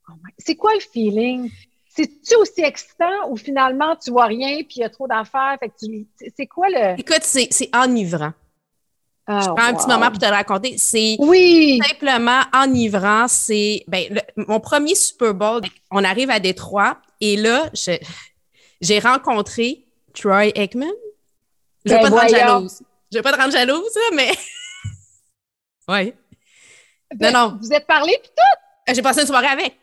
Oh 0.09 0.13
C'est 0.37 0.55
quoi 0.55 0.73
le 0.73 0.79
feeling? 0.81 1.49
C'est-tu 1.87 2.35
aussi 2.37 2.61
excitant 2.61 3.29
ou 3.29 3.37
finalement 3.37 3.95
tu 3.95 4.11
vois 4.11 4.25
rien 4.25 4.57
puis 4.63 4.77
il 4.77 4.79
y 4.79 4.83
a 4.83 4.89
trop 4.89 5.07
d'affaires? 5.07 5.55
Fait 5.59 5.69
que 5.69 5.75
tu... 5.85 6.07
c'est- 6.35 6.47
quoi 6.47 6.67
le? 6.69 6.99
Écoute, 6.99 7.19
c'est, 7.21 7.47
c'est 7.51 7.69
enivrant. 7.75 8.33
je 9.27 9.33
Ah, 9.33 9.53
prends 9.55 9.65
un 9.67 9.73
petit 9.75 9.87
moment 9.87 10.09
pour 10.09 10.17
te 10.19 10.25
le 10.25 10.31
raconter. 10.31 10.75
C'est 10.77 11.15
Oui! 11.19 11.79
simplement 11.87 12.41
enivrant. 12.53 13.27
C'est 13.29 13.83
ben, 13.87 14.05
le- 14.09 14.43
mon 14.47 14.59
premier 14.59 14.95
Super 14.95 15.33
Bowl. 15.33 15.61
On 15.91 16.03
arrive 16.03 16.31
à 16.31 16.39
Détroit 16.39 16.97
et 17.21 17.37
là, 17.37 17.69
je- 17.73 17.99
j'ai 18.81 18.99
rencontré 18.99 19.85
Troy 20.13 20.51
Aikman? 20.55 20.89
Je 21.85 21.93
ne 21.93 21.97
veux 21.97 22.03
Ben 22.03 22.11
pas 22.11 22.27
te 22.27 22.31
rendre 22.33 22.37
jalouse. 22.37 22.81
Je 23.11 23.17
veux 23.17 23.21
pas 23.23 23.31
te 23.33 23.37
rendre 23.37 23.51
jalouse, 23.51 23.97
mais. 24.13 24.31
oui. 25.87 26.13
Non, 27.19 27.31
non. 27.31 27.57
Vous 27.61 27.71
êtes 27.71 27.85
parlé, 27.85 28.17
puis 28.21 28.31
tout? 28.35 28.89
Euh, 28.89 28.93
J'ai 28.95 29.01
passé 29.01 29.21
une 29.21 29.27
soirée 29.27 29.47
avec. 29.47 29.77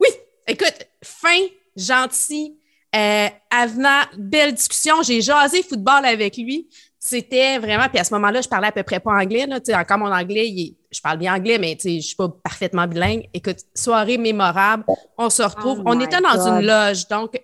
Oui. 0.00 0.08
Écoute, 0.46 0.86
fin, 1.02 1.46
gentil, 1.76 2.58
euh, 2.94 3.28
avenant, 3.50 4.02
belle 4.16 4.54
discussion. 4.54 5.02
J'ai 5.02 5.20
jasé 5.22 5.62
football 5.62 6.04
avec 6.04 6.36
lui. 6.36 6.68
C'était 6.98 7.58
vraiment. 7.58 7.88
Puis 7.88 7.98
à 7.98 8.04
ce 8.04 8.12
moment-là, 8.14 8.40
je 8.40 8.48
parlais 8.48 8.68
à 8.68 8.72
peu 8.72 8.82
près 8.82 9.00
pas 9.00 9.12
anglais. 9.12 9.46
Là, 9.46 9.58
encore 9.80 9.98
mon 9.98 10.12
anglais, 10.12 10.48
il 10.48 10.66
est- 10.68 10.74
je 10.90 11.00
parle 11.00 11.18
bien 11.18 11.34
anglais, 11.34 11.58
mais 11.58 11.76
je 11.82 12.00
suis 12.00 12.16
pas 12.16 12.28
parfaitement 12.28 12.86
bilingue. 12.86 13.28
Écoute, 13.32 13.58
soirée 13.74 14.18
mémorable. 14.18 14.84
On 15.16 15.30
se 15.30 15.42
retrouve. 15.42 15.78
Oh 15.80 15.84
on 15.86 16.00
était 16.00 16.20
dans 16.20 16.32
God. 16.34 16.60
une 16.60 16.66
loge. 16.66 17.06
Donc, 17.08 17.40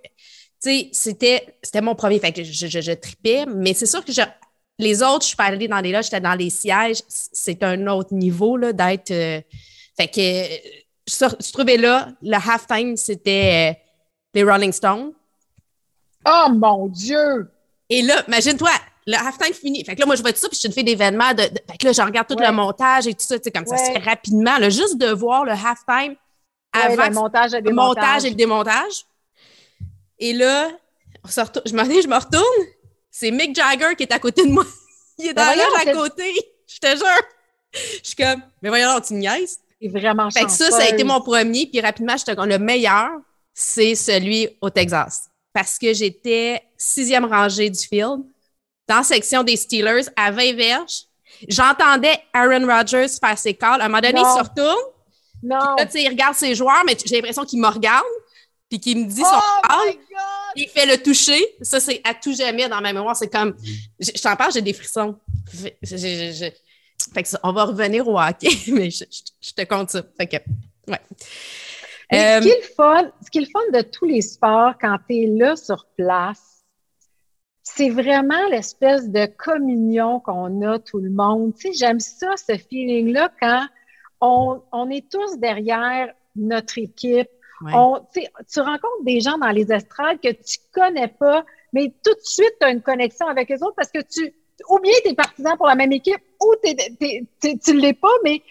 sais, 0.71 0.88
c'était, 0.92 1.57
c'était 1.62 1.81
mon 1.81 1.95
premier. 1.95 2.19
Fait 2.19 2.33
que 2.33 2.42
je, 2.45 2.66
je, 2.66 2.81
je 2.81 2.92
tripais. 2.92 3.45
Mais 3.47 3.75
c'est 3.75 3.87
sûr 3.87 4.04
que 4.04 4.12
je- 4.12 4.23
les 4.78 5.02
autres, 5.02 5.23
je 5.23 5.28
suis 5.28 5.37
pas 5.37 5.45
allée 5.45 5.69
dans 5.69 5.81
les 5.81 5.92
loges, 5.92 6.04
j'étais 6.07 6.21
dans 6.21 6.35
les 6.35 6.50
sièges. 6.50 7.02
C'est 7.09 7.62
un 7.62 7.87
autre 7.88 8.14
niveau 8.14 8.57
là, 8.57 8.73
d'être. 8.73 9.11
euh, 9.11 9.40
fait 9.97 10.09
que 10.09 10.21
euh, 10.21 10.57
je, 11.07 11.26
je 11.47 11.52
trouvais 11.52 11.76
là, 11.76 12.09
le 12.23 12.35
halftime, 12.37 12.97
c'était 12.97 13.73
euh, 13.73 13.81
les 14.35 14.42
Rolling 14.45 14.73
Stones. 14.73 15.12
Oh 16.26 16.47
mon 16.52 16.87
Dieu! 16.88 17.50
Et 17.90 18.02
là, 18.02 18.23
imagine-toi, 18.28 18.71
le 19.07 19.14
halftime 19.16 19.52
fini. 19.52 19.85
Fait 19.85 19.95
que 19.95 20.00
là, 20.00 20.07
moi, 20.07 20.14
je 20.16 20.23
vois 20.23 20.33
tout 20.33 20.38
ça, 20.38 20.49
puis 20.49 20.54
je 20.54 20.61
suis 20.61 20.69
une 20.69 20.73
fille 20.75 20.85
d'événements. 20.85 21.31
De, 21.35 21.42
de- 21.42 21.61
fait 21.71 21.76
que 21.78 21.87
là, 21.87 21.92
je 21.92 22.00
regarde 22.02 22.26
tout 22.28 22.37
Ouais. 22.37 22.47
le 22.47 22.52
montage 22.52 23.07
et 23.07 23.12
tout 23.14 23.25
ça, 23.26 23.37
tu 23.38 23.45
sais, 23.45 23.50
comme 23.50 23.66
ça 23.66 23.76
se 23.76 23.90
fait 23.92 23.99
rapidement. 23.99 24.57
là, 24.59 24.71
juste 24.71 24.97
de 24.97 25.09
voir 25.09 25.45
le 25.45 25.52
halftime 25.52 26.16
Ouais, 26.75 26.81
avant 26.81 27.02
le 27.04 27.09
que- 27.11 27.14
montage 27.14 27.54
et 27.54 27.61
le 27.61 27.73
montage 27.73 28.25
et 28.25 28.31
le 28.31 28.37
démontage. 28.37 29.04
Et 30.23 30.33
là, 30.33 30.71
on 31.25 31.29
se 31.29 31.41
retourne- 31.41 31.67
je 31.67 31.75
m'en 31.75 31.83
ai, 31.83 32.00
je 32.00 32.07
me 32.09 32.14
retourne. 32.17 32.67
C'est 33.11 33.31
Mick 33.33 33.55
Jagger 33.57 33.95
qui 33.97 34.05
est 34.05 34.12
à 34.12 34.19
côté 34.21 34.45
de 34.47 34.50
moi. 34.52 34.64
Il 35.19 35.26
est 35.26 35.35
dans 35.35 35.43
Ben 35.43 35.57
la 35.57 35.64
loge 35.64 35.73
voyons, 35.85 35.91
à 35.91 36.09
côté. 36.09 36.33
Je 36.67 36.79
te 36.79 36.87
jure. 36.97 37.23
Je 37.75 37.79
suis 38.02 38.17
comme, 38.17 38.41
mais 38.62 38.69
voyons, 38.71 38.99
tu 39.00 39.14
niaises. 39.14 39.59
C'est 39.81 39.88
vraiment 39.88 40.31
Fait 40.31 40.45
que 40.45 40.50
ça, 40.50 40.71
ça 40.71 40.85
a 40.85 40.88
été 40.88 41.05
mon 41.05 41.21
premier. 41.21 41.67
Puis 41.67 41.81
rapidement, 41.81 42.17
je 42.17 42.25
te 42.25 42.41
le 42.41 42.59
meilleur, 42.59 43.11
c'est 43.52 43.95
celui 43.95 44.49
au 44.61 44.71
Texas. 44.71 45.29
Parce 45.52 45.76
que 45.79 45.93
j'étais 45.93 46.62
sixième 46.79 47.25
rangée 47.26 47.69
du 47.69 47.79
field, 47.81 48.23
dans 48.88 48.97
la 48.99 49.02
section 49.02 49.43
des 49.43 49.57
Steelers, 49.57 50.05
à 50.17 50.31
20 50.31 50.55
verges. 50.55 51.02
J'entendais 51.49 52.19
Aaron 52.33 52.67
Rodgers 52.67 53.09
faire 53.21 53.37
ses 53.37 53.55
calls. 53.55 53.81
À 53.81 53.85
un 53.85 53.88
moment 53.88 54.00
donné, 54.00 54.14
Non. 54.21 54.35
il 54.35 54.38
se 54.38 54.49
retourne. 54.49 54.85
Non! 55.43 55.76
Là, 55.76 55.87
tu 55.87 55.93
sais, 55.93 56.02
il 56.05 56.09
regarde 56.09 56.37
ses 56.37 56.55
joueurs, 56.55 56.85
mais 56.87 56.97
j'ai 57.05 57.17
l'impression 57.17 57.45
qu'il 57.45 57.61
me 57.61 57.69
regarde. 57.69 58.05
Puis 58.73 58.81
qu'il 58.81 59.00
me 59.00 59.05
dit 59.05 59.21
son 59.21 59.26
Oh 59.26 59.61
God! 59.69 59.97
Il 60.57 60.67
fait 60.67 60.87
le 60.87 60.97
toucher. 61.02 61.38
Ça, 61.61 61.79
c'est 61.79 62.00
à 62.05 62.14
tout 62.14 62.33
jamais 62.35 62.71
dans 62.71 62.81
ma 62.81 62.95
mémoire. 62.95 63.14
C'est 63.14 63.29
comme. 63.31 63.55
Je, 64.00 64.11
je 64.17 64.23
t'en 64.23 64.35
parle, 64.35 64.50
j'ai 64.50 64.62
des 64.62 64.73
frissons. 64.73 65.14
Fait- 65.47 65.76
je- 65.83 65.97
je- 65.99 66.33
je- 66.33 67.11
fait 67.12 67.23
que 67.23 67.29
ça, 67.29 67.38
on 67.43 67.52
va 67.52 67.64
revenir 67.64 68.09
au 68.09 68.19
hockey, 68.19 68.49
mais 68.69 68.88
je, 68.91 69.05
je- 69.11 69.31
je 69.49 69.52
te 69.52 69.62
compte 69.64 69.91
ça. 69.91 70.02
Fait 70.17 70.26
que, 70.26 70.37
ouais. 70.91 71.00
Mais 72.11 72.37
Euh, 72.38 72.41
ce, 72.41 72.47
qui 72.47 72.49
est 72.49 72.57
le 72.62 72.75
fun, 72.75 73.11
ce 73.23 73.31
qui 73.31 73.38
est 73.38 73.41
le 73.43 73.47
fun 73.49 73.79
de 73.79 73.83
tous 73.83 74.07
les 74.07 74.23
sports 74.23 74.73
quand 74.81 74.97
tu 75.07 75.17
es 75.17 75.26
là 75.26 75.55
sur 75.55 75.85
place, 75.95 76.64
c'est 77.62 77.91
vraiment 77.91 78.49
l'espèce 78.50 79.11
de 79.11 79.26
communion 79.26 80.19
qu'on 80.21 80.62
a 80.67 80.79
tout 80.79 80.99
le 80.99 81.11
monde. 81.11 81.55
Tu 81.59 81.69
sais, 81.69 81.73
j'aime 81.75 82.00
ça, 82.00 82.29
ce 82.38 82.57
feeling-là, 82.57 83.31
quand 83.38 83.67
on, 84.23 84.62
on 84.73 84.88
est 84.88 85.11
tous 85.11 85.37
derrière 85.38 86.09
notre 86.37 86.79
équipe. 86.79 87.29
Ouais. 87.64 87.73
On, 87.75 88.00
tu 88.14 88.61
rencontres 88.61 89.04
des 89.04 89.21
gens 89.21 89.38
dans 89.38 89.50
les 89.50 89.71
estrades 89.73 90.21
que 90.21 90.31
tu 90.33 90.59
connais 90.73 91.09
pas, 91.09 91.45
mais 91.73 91.92
tout 92.04 92.14
de 92.14 92.21
suite, 92.25 92.52
tu 92.61 92.66
as 92.66 92.71
une 92.71 92.83
connexion 92.83 93.26
avec 93.26 93.50
eux 93.50 93.62
autres 93.62 93.75
parce 93.76 93.90
que 93.90 94.00
tu, 94.02 94.33
ou 94.69 94.78
bien 94.81 94.92
tu 95.04 95.11
es 95.11 95.14
partisan 95.14 95.57
pour 95.57 95.66
la 95.66 95.75
même 95.75 95.92
équipe, 95.92 96.21
ou 96.40 96.54
t'es- 96.62 96.75
t'es- 96.75 97.25
t'es- 97.40 97.59
tu 97.59 97.75
ne 97.75 97.81
l'es 97.81 97.95
pas, 97.95 98.12
mais 98.25 98.42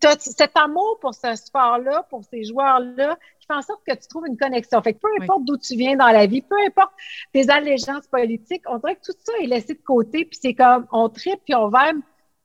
tu 0.00 0.06
as 0.06 0.16
cet 0.18 0.56
amour 0.56 0.98
pour 1.00 1.12
ce 1.14 1.34
sport-là, 1.34 2.06
pour 2.08 2.22
ces 2.24 2.44
joueurs-là, 2.44 3.18
qui 3.40 3.46
fait 3.48 3.54
en 3.54 3.62
sorte 3.62 3.80
que 3.84 3.92
tu 3.94 4.06
trouves 4.06 4.26
une 4.28 4.36
connexion. 4.36 4.80
Fait 4.80 4.92
que 4.94 5.00
peu 5.00 5.08
Oui. 5.18 5.24
importe 5.24 5.44
d'où 5.44 5.56
tu 5.56 5.74
viens 5.74 5.96
dans 5.96 6.06
la 6.08 6.26
vie, 6.26 6.40
peu 6.42 6.54
importe 6.66 6.92
tes 7.32 7.50
allégeances 7.50 8.06
politiques, 8.06 8.62
on 8.68 8.78
dirait 8.78 8.94
que 8.94 9.00
tout 9.04 9.18
ça 9.24 9.32
est 9.42 9.46
laissé 9.46 9.74
de 9.74 9.82
côté, 9.84 10.24
puis 10.24 10.38
c'est 10.40 10.54
comme 10.54 10.86
on 10.92 11.08
tripe 11.08 11.40
puis 11.44 11.54
on 11.56 11.68
va 11.68 11.90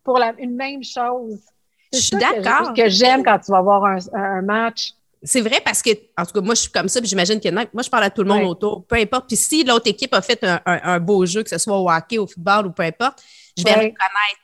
pour 0.04 0.18
la, 0.18 0.34
une 0.40 0.56
même 0.56 0.84
chose. 0.84 1.40
C'est 1.92 2.00
Je 2.00 2.04
suis 2.06 2.18
ça 2.20 2.34
que 2.34 2.42
d'accord. 2.42 2.74
Que 2.74 2.90
j'aime 2.90 3.24
quand 3.24 3.38
tu 3.40 3.52
vas 3.52 3.62
voir 3.62 3.86
un, 3.86 3.98
un 4.14 4.42
match. 4.42 4.94
C'est 5.24 5.42
vrai 5.42 5.62
parce 5.66 5.82
que, 5.82 5.90
en 6.18 6.26
tout 6.26 6.34
cas, 6.34 6.42
moi, 6.42 6.54
je 6.56 6.62
suis 6.62 6.72
comme 6.72 6.88
ça, 6.88 7.00
puis 7.02 7.10
j'imagine 7.10 7.40
que 7.40 7.50
moi, 7.50 7.84
je 7.84 7.90
parle 7.90 8.04
à 8.04 8.10
tout 8.10 8.22
le 8.24 8.30
monde 8.30 8.42
Ouais. 8.44 8.48
autour, 8.48 8.86
peu 8.86 8.96
importe. 8.98 9.28
Puis 9.28 9.36
si 9.36 9.64
l'autre 9.64 9.88
équipe 9.88 10.14
a 10.14 10.22
fait 10.22 10.44
un, 10.44 10.62
un- 10.66 10.80
un 10.84 11.00
beau 11.00 11.26
jeu, 11.26 11.44
que 11.44 11.50
ce 11.50 11.58
soit 11.58 11.78
au 11.78 11.90
hockey, 11.90 12.18
au 12.20 12.28
football 12.28 12.68
ou 12.68 12.72
peu 12.72 12.84
importe, 12.84 13.24
je 13.58 13.64
vais 13.64 13.70
Ouais. 13.72 13.76
reconnaître. 13.76 14.42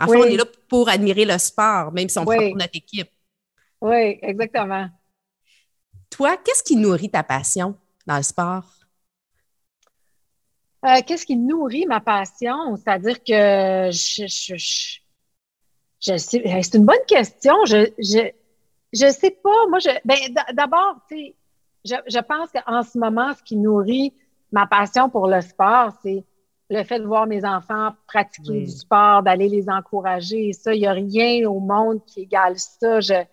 En 0.00 0.06
fait, 0.06 0.16
Oui. 0.16 0.18
on 0.20 0.30
est 0.32 0.36
là 0.36 0.44
pour 0.68 0.88
admirer 0.88 1.24
le 1.24 1.38
sport, 1.38 1.90
même 1.92 2.08
si 2.08 2.18
on 2.18 2.24
Oui. 2.24 2.36
fait 2.38 2.48
pour 2.50 2.58
notre 2.58 2.76
équipe. 2.76 3.08
Oui, 3.80 4.18
exactement. 4.22 4.88
Toi, 6.10 6.36
qu'est-ce 6.36 6.62
qui 6.62 6.76
nourrit 6.76 7.10
ta 7.10 7.22
passion 7.22 7.74
dans 8.06 8.16
le 8.18 8.22
sport? 8.22 8.64
Euh, 10.86 11.00
Qu'est-ce 11.06 11.24
qui 11.24 11.36
nourrit 11.36 11.86
ma 11.86 12.00
passion? 12.00 12.76
C'est-à-dire 12.76 13.18
que 13.24 13.90
je, 13.90 14.26
je, 14.26 14.56
je, 14.56 14.98
je 16.00 16.16
sais, 16.18 16.42
c'est 16.62 16.74
une 16.76 16.84
bonne 16.84 17.04
question. 17.08 17.54
Je, 17.64 18.30
je, 18.94 19.10
sais 19.10 19.30
pas. 19.30 19.66
Moi, 19.68 19.78
je, 19.78 19.90
ben, 20.04 20.16
d'abord, 20.52 20.96
tu 21.08 21.16
sais, 21.16 21.34
je, 21.84 21.94
je 22.06 22.18
pense 22.20 22.50
qu'en 22.50 22.82
ce 22.82 22.98
moment, 22.98 23.32
ce 23.34 23.42
qui 23.42 23.56
nourrit 23.56 24.14
ma 24.52 24.66
passion 24.66 25.10
pour 25.10 25.26
le 25.26 25.40
sport, 25.40 25.92
c'est 26.02 26.24
le 26.70 26.82
fait 26.84 26.98
de 26.98 27.04
voir 27.04 27.26
mes 27.26 27.44
enfants 27.44 27.90
pratiquer 28.06 28.60
du 28.60 28.70
sport, 28.70 29.22
d'aller 29.22 29.48
les 29.48 29.68
encourager. 29.68 30.48
Et 30.48 30.52
ça, 30.52 30.74
il 30.74 30.80
n'y 30.80 30.86
a 30.86 30.92
rien 30.92 31.48
au 31.48 31.60
monde 31.60 32.00
qui 32.06 32.22
égale 32.22 32.58
ça. 32.58 33.00
Je, 33.00 33.14
tu 33.14 33.26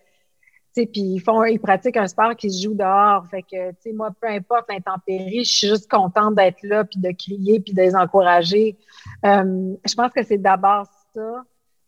sais, 0.73 0.85
puis 0.85 1.01
ils 1.01 1.19
font, 1.19 1.43
ils 1.43 1.59
pratiquent 1.59 1.97
un 1.97 2.07
sport 2.07 2.35
qui 2.35 2.51
se 2.51 2.63
joue 2.63 2.73
dehors. 2.73 3.25
Fait 3.27 3.43
que, 3.43 3.71
tu 3.71 3.77
sais, 3.81 3.93
moi, 3.93 4.09
peu 4.19 4.27
importe 4.27 4.69
l'intempérie, 4.69 5.43
je 5.43 5.51
suis 5.51 5.67
juste 5.67 5.89
contente 5.89 6.35
d'être 6.35 6.61
là, 6.63 6.83
puis 6.83 6.99
de 6.99 7.11
crier, 7.11 7.59
puis 7.59 7.73
de 7.73 7.81
les 7.81 7.95
encourager. 7.95 8.77
Euh, 9.25 9.75
je 9.85 9.95
pense 9.95 10.11
que 10.11 10.23
c'est 10.23 10.37
d'abord 10.37 10.87
ça. 11.13 11.43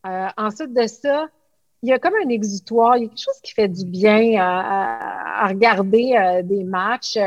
Euh, 0.06 0.28
ensuite 0.38 0.74
de 0.74 0.86
ça, 0.86 1.28
il 1.84 1.90
y 1.90 1.94
a 1.94 2.00
comme 2.00 2.14
un 2.26 2.30
exutoire, 2.30 2.98
il 2.98 3.04
y 3.04 3.06
a 3.06 3.10
quelque 3.10 3.22
chose 3.22 3.40
qui 3.44 3.54
fait 3.54 3.68
du 3.68 3.86
bien 3.86 4.42
à, 4.42 4.62
à- 4.62 5.46
à 5.46 5.48
regarder 5.50 6.16
euh, 6.18 6.42
des 6.42 6.64
matchs. 6.64 7.18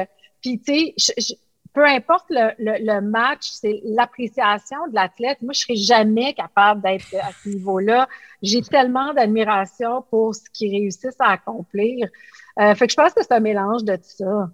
Puis, 0.42 0.60
tu 0.60 0.92
sais, 0.98 1.36
peu 1.74 1.84
importe 1.84 2.24
le, 2.30 2.52
le- 2.58 2.78
le 2.84 3.00
match, 3.02 3.48
c'est 3.50 3.80
l'appréciation 3.84 4.78
de 4.88 4.94
l'athlète. 4.94 5.42
Moi, 5.42 5.52
je 5.52 5.60
serais 5.60 5.76
jamais 5.76 6.32
capable 6.34 6.80
d'être 6.82 7.14
à 7.22 7.30
ce 7.42 7.50
niveau-là. 7.50 8.08
J'ai 8.42 8.62
tellement 8.62 9.12
d'admiration 9.12 10.02
pour 10.10 10.34
ce 10.34 10.40
qu'ils 10.52 10.70
réussissent 10.72 11.20
à 11.20 11.32
accomplir. 11.32 12.08
Euh, 12.58 12.74
fait 12.74 12.86
que 12.86 12.92
je 12.92 12.96
pense 12.96 13.12
que 13.12 13.22
c'est 13.22 13.32
un 13.32 13.40
mélange 13.40 13.84
de 13.84 13.96
tout 13.96 14.02
ça. 14.04 14.50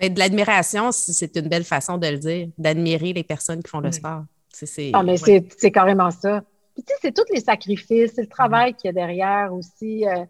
Mais 0.00 0.10
de 0.10 0.18
l'admiration, 0.18 0.90
c'est 0.92 1.36
une 1.36 1.48
belle 1.48 1.64
façon 1.64 1.96
de 1.98 2.06
le 2.08 2.18
dire, 2.18 2.48
d'admirer 2.58 3.12
les 3.12 3.22
personnes 3.24 3.62
qui 3.62 3.70
font 3.70 3.80
le 3.80 3.88
Oui. 3.88 3.94
sport. 3.94 4.24
C'est, 4.52 4.66
c'est- 4.66 4.90
Ah, 4.92 5.02
mais 5.04 5.12
ouais. 5.12 5.16
c'est, 5.18 5.48
c'est 5.56 5.70
carrément 5.70 6.10
ça. 6.10 6.42
Puis, 6.76 6.84
tu 6.84 6.92
sais, 6.92 6.98
c'est 7.00 7.14
tous 7.14 7.32
les 7.32 7.40
sacrifices, 7.40 8.12
c'est 8.14 8.20
le 8.22 8.28
travail 8.28 8.74
qu'il 8.74 8.88
y 8.88 8.90
a 8.90 8.92
derrière 8.92 9.54
aussi. 9.54 10.06
euh, 10.06 10.26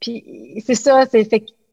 puis, 0.00 0.62
c'est 0.64 0.76
ça, 0.76 1.06
c'est 1.10 1.28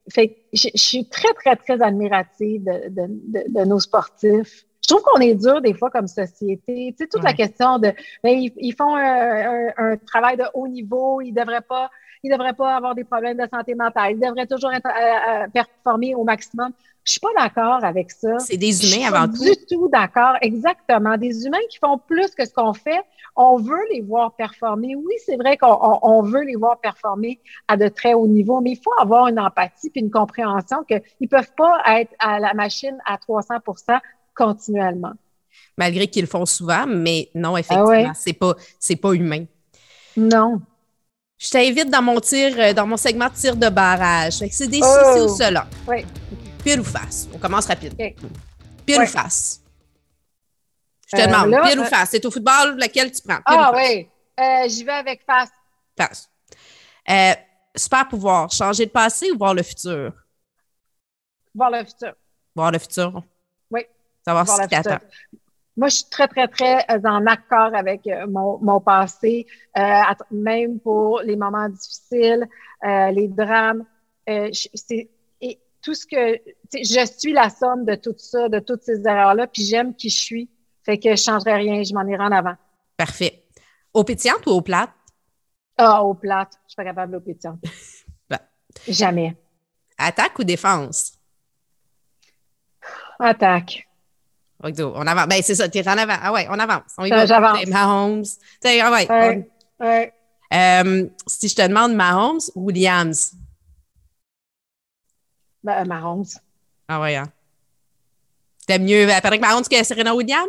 fait, 0.09 0.35
je, 0.51 0.69
je 0.73 0.81
suis 0.81 1.07
très, 1.07 1.31
très, 1.33 1.55
très 1.55 1.81
admirative 1.81 2.63
de, 2.63 2.89
de, 2.89 3.05
de, 3.07 3.43
de 3.59 3.65
nos 3.65 3.79
sportifs. 3.79 4.65
Je 4.83 4.93
trouve 4.93 5.01
qu'on 5.03 5.19
est 5.21 5.35
dur 5.35 5.61
des 5.61 5.73
fois 5.73 5.89
comme 5.89 6.07
société. 6.07 6.93
Tu 6.97 7.03
sais, 7.03 7.07
toute 7.07 7.23
la 7.23 7.33
question 7.33 7.79
de, 7.79 7.93
ben, 8.23 8.37
ils, 8.37 8.51
ils 8.57 8.73
font 8.73 8.95
un, 8.95 9.67
un- 9.69 9.73
un 9.77 9.97
travail 9.97 10.35
de 10.37 10.43
haut 10.53 10.67
niveau, 10.67 11.21
ils 11.21 11.31
devraient 11.31 11.61
pas, 11.61 11.89
ils 12.21 12.29
devraient 12.31 12.53
pas 12.53 12.75
avoir 12.75 12.93
des 12.93 13.05
problèmes 13.05 13.37
de 13.37 13.47
santé 13.53 13.75
mentale, 13.75 14.13
ils 14.13 14.19
devraient 14.19 14.45
toujours 14.47 14.73
être, 14.73 14.85
euh, 14.87 15.43
euh, 15.43 15.47
performer 15.53 16.15
au 16.15 16.23
maximum. 16.25 16.71
Je 17.05 17.11
suis 17.13 17.19
pas 17.21 17.29
d'accord 17.37 17.83
avec 17.83 18.11
ça. 18.11 18.39
C'est 18.39 18.57
des 18.57 18.71
Je 18.71 18.85
suis 18.87 18.99
humains 19.01 19.11
pas 19.11 19.19
avant 19.21 19.33
tout. 19.33 19.43
du 19.43 19.51
tout 19.69 19.87
d'accord, 19.89 20.35
exactement. 20.41 21.17
Des 21.17 21.45
humains 21.45 21.57
qui 21.69 21.77
font 21.77 21.97
plus 21.97 22.33
que 22.35 22.45
ce 22.45 22.53
qu'on 22.53 22.73
fait, 22.73 23.01
on 23.35 23.57
veut 23.57 23.83
les 23.91 24.01
voir 24.01 24.33
performer. 24.35 24.95
Oui, 24.95 25.13
c'est 25.25 25.35
vrai 25.37 25.57
qu'on 25.57 25.77
on- 25.81 25.99
on 26.01 26.21
veut 26.21 26.43
les 26.43 26.55
voir 26.55 26.79
performer 26.79 27.39
à 27.69 27.75
de 27.77 27.87
très 27.89 28.13
haut 28.13 28.27
niveau, 28.27 28.59
mais 28.61 28.71
il 28.71 28.81
faut 28.81 28.93
avoir 28.99 29.27
une 29.27 29.39
empathie 29.39 29.89
puis 29.89 30.01
une 30.01 30.11
compréhension 30.11 30.83
qu'ils 30.83 31.01
ne 31.21 31.27
peuvent 31.27 31.51
pas 31.57 31.81
être 31.99 32.13
à 32.19 32.39
la 32.39 32.53
machine 32.53 32.97
à 33.05 33.17
300 33.17 33.55
continuellement. 34.35 35.13
Malgré 35.77 36.07
qu'ils 36.07 36.23
le 36.23 36.27
font 36.27 36.45
souvent, 36.45 36.85
mais 36.87 37.29
non, 37.35 37.57
effectivement, 37.57 37.85
Ah 37.85 37.89
ouais? 38.09 38.11
c'est 38.15 38.33
pas, 38.33 38.53
c'est 38.79 38.95
pas 38.95 39.13
humain. 39.13 39.45
Non. 40.17 40.61
Je 41.37 41.49
t'invite 41.49 41.89
dans 41.89 42.01
mon 42.01 42.19
tir, 42.19 42.53
euh, 42.57 42.73
dans 42.73 42.85
mon 42.87 42.97
segment 42.97 43.27
de 43.27 43.33
tir 43.33 43.55
de 43.55 43.69
barrage. 43.69 44.33
C'est 44.51 44.67
des 44.67 44.79
Oh! 44.83 45.25
ou 45.25 45.35
cela. 45.35 45.67
Oui. 45.87 46.05
Pile 46.63 46.79
ou 46.79 46.83
face. 46.83 47.27
On 47.33 47.37
commence 47.37 47.65
rapide. 47.65 47.93
OK. 47.93 48.15
Pile 48.85 48.97
Ouais. 48.99 49.03
ou 49.03 49.07
face. 49.07 49.61
Je 51.11 51.17
te 51.21 51.27
demande, 51.27 51.53
pile 51.69 51.79
ou 51.79 51.83
face? 51.85 52.09
C'est 52.11 52.25
au 52.25 52.31
football, 52.31 52.77
lequel 52.79 53.11
tu 53.11 53.21
prends? 53.21 53.39
ah 53.45 53.71
oui, 53.75 54.07
j'y 54.69 54.83
vais 54.83 54.91
avec 54.93 55.23
face. 55.25 55.49
Face. 55.97 56.29
super 57.75 58.07
pouvoir, 58.07 58.51
changer 58.51 58.85
le 58.85 58.91
passé 58.91 59.29
ou 59.31 59.37
voir 59.37 59.53
le 59.53 59.63
futur? 59.63 60.13
Voir 61.53 61.69
le 61.71 61.83
futur. 61.83 62.13
Voir 62.55 62.71
le 62.71 62.79
futur? 62.79 63.23
Savoir 64.25 64.47
ce 64.47 64.61
qui 64.63 64.67
t'attend. 64.69 65.05
Moi, 65.75 65.87
je 65.87 65.95
suis 65.95 66.09
très, 66.09 66.27
très, 66.27 66.47
très 66.47 66.85
euh, 66.91 66.99
en 67.03 67.25
accord 67.25 67.73
avec 67.73 68.05
euh, 68.05 68.27
mon, 68.27 68.59
mon 68.59 68.79
passé, 68.79 69.47
euh, 69.75 70.01
même 70.29 70.79
pour 70.79 71.21
les 71.21 71.35
moments 71.35 71.67
difficiles, 71.67 72.47
euh, 72.85 73.11
les 73.11 73.27
drames. 73.27 73.83
Euh, 74.29 74.49
c'est, 74.53 75.09
et 75.41 75.59
tout 75.81 75.95
ce 75.95 76.05
que. 76.05 76.39
Je 76.73 77.05
suis 77.17 77.33
la 77.33 77.49
somme 77.49 77.85
de 77.85 77.95
tout 77.95 78.13
ça, 78.17 78.49
de 78.49 78.59
toutes 78.59 78.83
ces 78.83 79.01
erreurs-là, 79.05 79.47
puis 79.47 79.63
j'aime 79.63 79.95
qui 79.95 80.09
je 80.09 80.17
suis. 80.17 80.49
Fait 80.83 80.97
que 80.97 81.09
je 81.09 81.11
ne 81.11 81.15
changerai 81.15 81.55
rien, 81.55 81.81
je 81.83 81.93
m'en 81.93 82.05
irai 82.05 82.23
en 82.23 82.31
avant. 82.31 82.55
Parfait. 82.95 83.43
Au 83.93 84.03
pétillante 84.03 84.45
ou 84.45 84.51
au 84.51 84.61
plate? 84.61 84.91
Ah, 85.77 86.03
au 86.03 86.13
plate. 86.13 86.59
Je 86.65 86.71
suis 86.71 86.75
pas 86.75 86.83
capable 86.83 87.13
d'eau 87.13 87.19
pétillante. 87.19 87.59
ben. 88.29 88.39
Jamais. 88.87 89.35
Attaque 89.97 90.37
ou 90.37 90.43
défense? 90.43 91.13
Attaque. 93.19 93.87
On 94.63 95.07
avance. 95.07 95.27
Ben, 95.27 95.41
c'est 95.41 95.55
ça, 95.55 95.67
tu 95.67 95.77
es 95.77 95.87
en 95.87 95.97
avant. 95.97 96.15
Ah 96.21 96.31
ouais, 96.31 96.47
on 96.49 96.57
avance. 96.57 96.93
On 96.97 97.03
y 97.03 97.09
va. 97.09 97.25
J'avance. 97.25 97.65
Mahomes. 97.67 98.23
Ah 98.63 98.91
ouais. 98.91 99.07
ouais, 99.09 99.49
ouais. 99.79 100.13
Euh, 100.53 101.07
si 101.27 101.49
je 101.49 101.55
te 101.55 101.67
demande 101.67 101.93
Mahomes 101.93 102.39
ou 102.55 102.67
Williams? 102.67 103.33
Ben, 105.63 105.85
Mahomes. 105.85 106.25
Ah 106.87 107.01
ouais, 107.01 107.15
hein. 107.15 107.25
T'aimes 108.67 108.85
mieux 108.85 109.09
euh, 109.09 109.21
Patrick 109.21 109.41
Mahomes 109.41 109.67
que 109.69 109.83
Serena 109.83 110.15
Williams? 110.15 110.47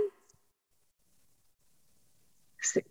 C'est 2.61 2.85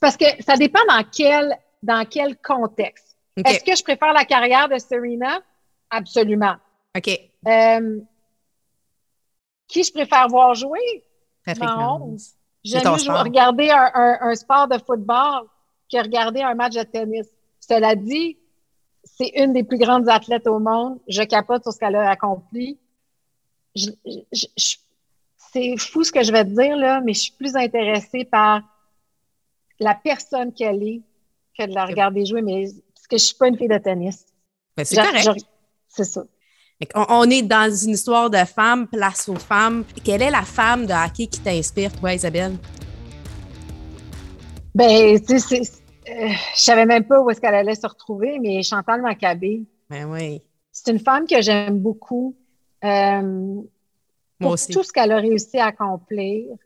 parce 0.00 0.16
que 0.16 0.26
ça 0.42 0.56
dépend 0.56 0.84
dans 0.88 1.02
quel, 1.04 1.56
dans 1.82 2.04
quel 2.04 2.36
contexte. 2.36 3.16
Est-ce 3.44 3.64
que 3.64 3.74
je 3.74 3.82
préfère 3.82 4.12
la 4.12 4.24
carrière 4.24 4.68
de 4.68 4.78
Serena? 4.78 5.40
Absolument. 5.90 6.56
OK. 6.96 7.08
Euh, 7.46 8.00
qui 9.76 9.84
je 9.84 9.92
préfère 9.92 10.28
voir 10.28 10.54
jouer? 10.54 11.04
Mahomes. 11.58 12.16
J'aime 12.64 12.82
mieux 12.82 13.12
regarder 13.12 13.70
un, 13.70 14.34
sport 14.34 14.68
de 14.68 14.78
football 14.78 15.46
que 15.92 16.02
regarder 16.02 16.42
un 16.42 16.54
match 16.54 16.74
de 16.74 16.82
tennis. 16.82 17.26
Cela 17.60 17.94
dit, 17.94 18.38
c'est 19.04 19.28
une 19.36 19.52
des 19.52 19.62
plus 19.62 19.78
grandes 19.78 20.08
athlètes 20.08 20.46
au 20.46 20.58
monde. 20.58 20.98
Je 21.06 21.22
capote 21.22 21.62
sur 21.62 21.72
ce 21.72 21.78
qu'elle 21.78 21.94
a 21.94 22.10
accompli. 22.10 22.78
c'est 23.74 25.76
fou 25.76 26.02
ce 26.02 26.10
que 26.10 26.24
je 26.24 26.32
vais 26.32 26.44
te 26.44 26.50
dire, 26.50 26.76
là, 26.76 27.00
mais 27.02 27.12
je 27.12 27.20
suis 27.20 27.32
plus 27.32 27.54
intéressée 27.54 28.24
par 28.24 28.62
la 29.78 29.94
personne 29.94 30.52
qu'elle 30.52 30.82
est 30.82 31.02
que 31.56 31.66
de 31.66 31.74
la 31.74 31.84
regarder 31.84 32.26
jouer, 32.26 32.42
mais 32.42 32.66
parce 32.94 33.06
que 33.06 33.18
je 33.18 33.24
suis 33.24 33.36
pas 33.36 33.48
une 33.48 33.56
fille 33.56 33.68
de 33.68 33.78
tennis. 33.78 34.26
Ben, 34.76 34.84
c'est 34.84 34.96
correct. 34.96 35.46
C'est 35.88 36.04
ça. 36.04 36.24
On, 36.94 37.24
est 37.30 37.42
dans 37.42 37.74
une 37.74 37.92
histoire 37.92 38.28
de 38.28 38.44
femmes, 38.44 38.86
place 38.86 39.30
aux 39.30 39.36
femmes. 39.36 39.84
Quelle 40.04 40.20
est 40.20 40.30
la 40.30 40.42
femme 40.42 40.84
de 40.84 40.92
hockey 40.92 41.26
qui 41.26 41.40
t'inspire, 41.40 41.90
toi, 41.92 42.12
Isabelle? 42.12 42.56
Ben, 44.74 45.18
tu 45.26 45.38
sais, 45.38 45.62
euh, 45.62 46.28
je 46.54 46.60
savais 46.60 46.84
même 46.84 47.04
pas 47.04 47.18
où 47.20 47.30
est-ce 47.30 47.40
qu'elle 47.40 47.54
allait 47.54 47.74
se 47.74 47.86
retrouver, 47.86 48.38
mais 48.38 48.62
Chantal 48.62 49.00
Maccabé. 49.00 49.62
Ben 49.88 50.04
oui. 50.04 50.42
C'est 50.70 50.92
une 50.92 50.98
femme 50.98 51.26
que 51.26 51.40
j'aime 51.40 51.78
beaucoup. 51.78 52.36
Euh, 52.84 53.62
Moi 54.40 54.52
aussi. 54.52 54.70
tout 54.70 54.82
ce 54.82 54.92
qu'elle 54.92 55.12
a 55.12 55.16
réussi 55.16 55.58
à 55.58 55.68
accomplir. 55.68 56.56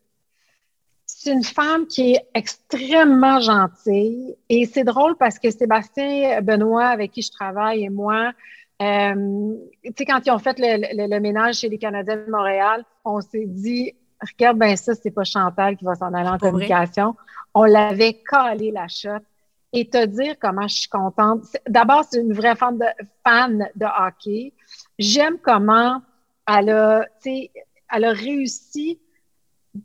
C'est 1.07 1.33
une 1.33 1.45
femme 1.45 1.87
qui 1.87 2.15
est 2.15 2.27
extrêmement 2.35 3.39
gentille. 3.39 4.35
Et 4.49 4.67
c'est 4.67 4.85
drôle 4.85 5.17
parce 5.17 5.39
que 5.39 5.53
Sébastien 5.53 6.41
Benoît, 6.41 6.87
avec 6.87 7.13
qui 7.13 7.23
je 7.23 7.31
travaille, 7.31 7.85
et 7.85 7.91
moi, 7.91 8.33
euh, 8.81 9.55
tu 9.85 9.93
sais, 9.97 10.05
quand 10.05 10.21
ils 10.25 10.31
ont 10.31 10.39
fait 10.39 10.59
le, 10.59 11.19
ménage 11.21 11.57
chez 11.57 11.69
les 11.69 11.79
Canadiens 11.79 12.17
de 12.17 12.31
Montréal, 12.31 12.85
on 13.05 13.21
s'est 13.21 13.47
dit, 13.47 13.95
regarde, 14.21 14.59
ben 14.59 14.77
ça, 14.77 14.95
c'est 14.95 15.11
pas 15.11 15.25
Chantal 15.25 15.77
qui 15.77 15.85
va 15.85 15.95
s'en 15.95 16.13
aller 16.15 16.29
en 16.29 16.39
communication. 16.39 17.15
On 17.55 17.65
l'avait 17.65 18.23
calé 18.29 18.71
la 18.71 18.89
shot. 18.89 19.25
Et 19.73 19.89
te 19.89 20.05
dire 20.05 20.35
comment 20.41 20.67
je 20.67 20.79
suis 20.79 20.89
contente. 20.89 21.45
D'abord, 21.69 22.05
c'est 22.11 22.21
une 22.21 22.33
vraie 22.33 22.57
fan 22.57 22.77
de, 22.77 22.87
fan 23.23 23.69
de 23.77 23.87
hockey. 23.87 24.53
J'aime 24.99 25.39
comment 25.39 26.03
elle 26.49 26.71
a, 26.71 27.05
elle 27.25 28.05
a 28.05 28.11
réussi 28.11 28.99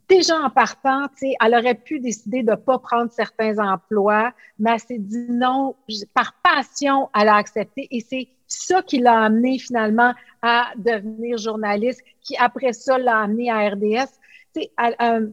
déjà 0.09 0.39
en 0.39 0.49
partant, 0.49 1.07
elle 1.21 1.55
aurait 1.55 1.75
pu 1.75 1.99
décider 1.99 2.43
de 2.43 2.51
ne 2.51 2.55
pas 2.55 2.79
prendre 2.79 3.11
certains 3.11 3.57
emplois, 3.59 4.33
mais 4.57 4.71
elle 4.71 4.79
s'est 4.79 4.99
dit 4.99 5.27
non, 5.29 5.75
par 6.13 6.33
passion, 6.41 7.09
elle 7.15 7.27
a 7.27 7.35
accepté. 7.35 7.87
Et 7.91 8.01
c'est 8.01 8.27
ça 8.47 8.81
qui 8.81 8.99
l'a 8.99 9.23
amené 9.23 9.59
finalement 9.59 10.13
à 10.41 10.71
devenir 10.77 11.37
journaliste, 11.37 12.01
qui 12.21 12.35
après 12.37 12.73
ça 12.73 12.97
l'a 12.97 13.19
amené 13.19 13.49
à 13.51 13.69
RDS. 13.69 14.09
Elle, 14.55 14.95
euh, 15.01 15.27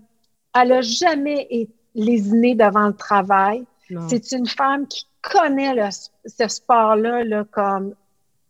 elle 0.55 0.73
a 0.73 0.81
jamais 0.81 1.47
été 1.51 1.73
lésinée 1.95 2.55
devant 2.55 2.89
le 2.89 2.95
travail. 2.95 3.65
C'est 4.09 4.33
une 4.33 4.47
femme 4.47 4.87
qui 4.87 5.07
connaît 5.21 5.75
ce 5.91 6.49
sport-là 6.49 7.25
là, 7.25 7.45
comme 7.51 7.95